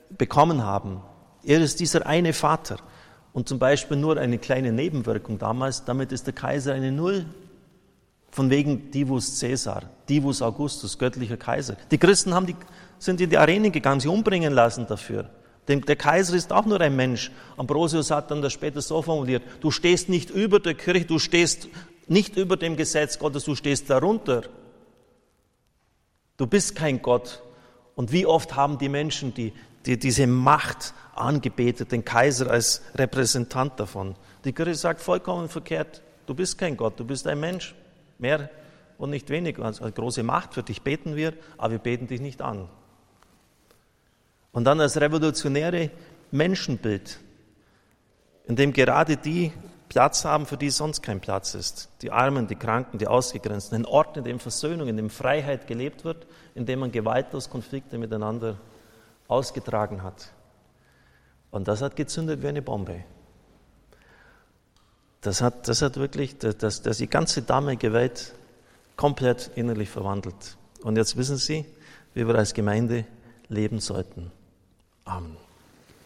bekommen 0.10 0.64
haben. 0.64 1.02
Er 1.44 1.62
ist 1.62 1.80
dieser 1.80 2.08
eine 2.08 2.34
Vater. 2.34 2.78
Und 3.32 3.48
zum 3.48 3.60
Beispiel 3.60 3.96
nur 3.96 4.18
eine 4.18 4.40
kleine 4.40 4.72
Nebenwirkung 4.72 5.38
damals, 5.38 5.86
damit 5.86 6.12
ist 6.12 6.26
der 6.26 6.34
Kaiser 6.34 6.74
eine 6.74 6.92
Null. 6.92 7.28
Von 8.32 8.50
wegen 8.50 8.90
Divus 8.90 9.40
Caesar, 9.40 9.84
Divus 10.10 10.42
Augustus, 10.42 10.98
göttlicher 10.98 11.38
Kaiser. 11.38 11.78
Die 11.92 12.00
Christen 12.00 12.34
haben 12.34 12.48
die 12.48 12.56
sind 12.98 13.22
in 13.22 13.30
die 13.30 13.38
Arenen 13.38 13.72
gegangen, 13.72 14.00
sie 14.00 14.08
umbringen 14.08 14.52
lassen 14.52 14.88
dafür. 14.88 15.30
Denn 15.68 15.82
der 15.82 15.96
Kaiser 15.96 16.36
ist 16.36 16.52
auch 16.54 16.66
nur 16.66 16.80
ein 16.80 16.96
Mensch. 16.96 17.32
Ambrosius 17.58 18.12
hat 18.12 18.30
dann 18.32 18.42
das 18.42 18.54
später 18.54 18.82
so 18.82 19.02
formuliert, 19.02 19.44
du 19.62 19.72
stehst 19.72 20.10
nicht 20.10 20.30
über 20.30 20.60
der 20.60 20.76
Kirche, 20.76 21.06
du 21.06 21.20
stehst 21.20 21.70
nicht 22.08 22.38
über 22.38 22.56
dem 22.58 22.76
Gesetz 22.76 23.18
Gottes, 23.18 23.46
du 23.46 23.56
stehst 23.56 23.90
darunter. 23.90 24.44
Du 26.38 26.48
bist 26.48 26.76
kein 26.76 27.02
Gott. 27.02 27.42
Und 27.96 28.12
wie 28.12 28.26
oft 28.26 28.56
haben 28.56 28.78
die 28.78 28.90
Menschen 28.90 29.34
die, 29.34 29.54
die 29.86 29.98
diese 29.98 30.28
Macht 30.28 30.94
angebetet, 31.16 31.92
den 31.92 32.04
Kaiser 32.04 32.52
als 32.52 32.82
Repräsentant 32.96 33.80
davon. 33.80 34.16
Die 34.44 34.54
Kirche 34.54 34.76
sagt 34.76 35.02
vollkommen 35.02 35.50
verkehrt, 35.50 36.02
du 36.28 36.36
bist 36.36 36.58
kein 36.58 36.76
Gott, 36.78 37.00
du 37.00 37.06
bist 37.06 37.26
ein 37.26 37.40
Mensch. 37.40 37.74
Mehr 38.18 38.50
und 38.98 39.10
nicht 39.10 39.30
weniger. 39.30 39.64
Also 39.64 39.90
große 39.90 40.24
Macht 40.24 40.54
für 40.54 40.64
dich 40.64 40.82
beten 40.82 41.16
wir, 41.16 41.34
aber 41.58 41.72
wir 41.74 41.80
beten 41.80 42.08
dich 42.08 42.22
nicht 42.22 42.42
an. 42.42 42.70
Und 44.56 44.64
dann 44.64 44.78
das 44.78 44.96
revolutionäre 44.96 45.92
Menschenbild, 46.32 47.20
in 48.46 48.56
dem 48.56 48.72
gerade 48.72 49.18
die 49.18 49.52
Platz 49.90 50.24
haben, 50.24 50.46
für 50.46 50.56
die 50.56 50.70
sonst 50.70 51.04
kein 51.04 51.20
Platz 51.20 51.56
ist. 51.56 51.90
Die 52.02 52.10
Armen, 52.10 52.48
die 52.48 52.56
Kranken, 52.56 52.98
die 52.98 53.06
Ausgegrenzten. 53.06 53.76
Ein 53.76 53.86
Ort, 53.86 54.16
in 54.16 54.24
dem 54.24 54.40
Versöhnung, 54.40 54.88
in 54.88 54.96
dem 54.96 55.10
Freiheit 55.10 55.68
gelebt 55.68 56.06
wird, 56.06 56.26
in 56.56 56.66
dem 56.66 56.80
man 56.80 56.94
gewaltlos 56.94 57.50
Konflikte 57.50 57.98
miteinander 57.98 58.58
ausgetragen 59.28 60.04
hat. 60.04 60.32
Und 61.52 61.68
das 61.68 61.82
hat 61.82 61.98
gezündet 61.98 62.42
wie 62.42 62.48
eine 62.48 62.62
Bombe. 62.62 63.04
Das 65.20 65.42
hat, 65.42 65.68
das 65.68 65.82
hat 65.82 65.98
wirklich 65.98 66.38
das, 66.38 66.82
das 66.82 66.98
die 66.98 67.10
ganze 67.10 67.42
damalige 67.42 67.92
Welt 67.92 68.34
komplett 68.96 69.52
innerlich 69.56 69.90
verwandelt. 69.90 70.56
Und 70.82 70.96
jetzt 70.96 71.18
wissen 71.18 71.36
Sie, 71.36 71.66
wie 72.14 72.26
wir 72.26 72.36
als 72.36 72.54
Gemeinde 72.54 73.04
leben 73.50 73.82
sollten. 73.82 74.32
Amen. 75.08 75.45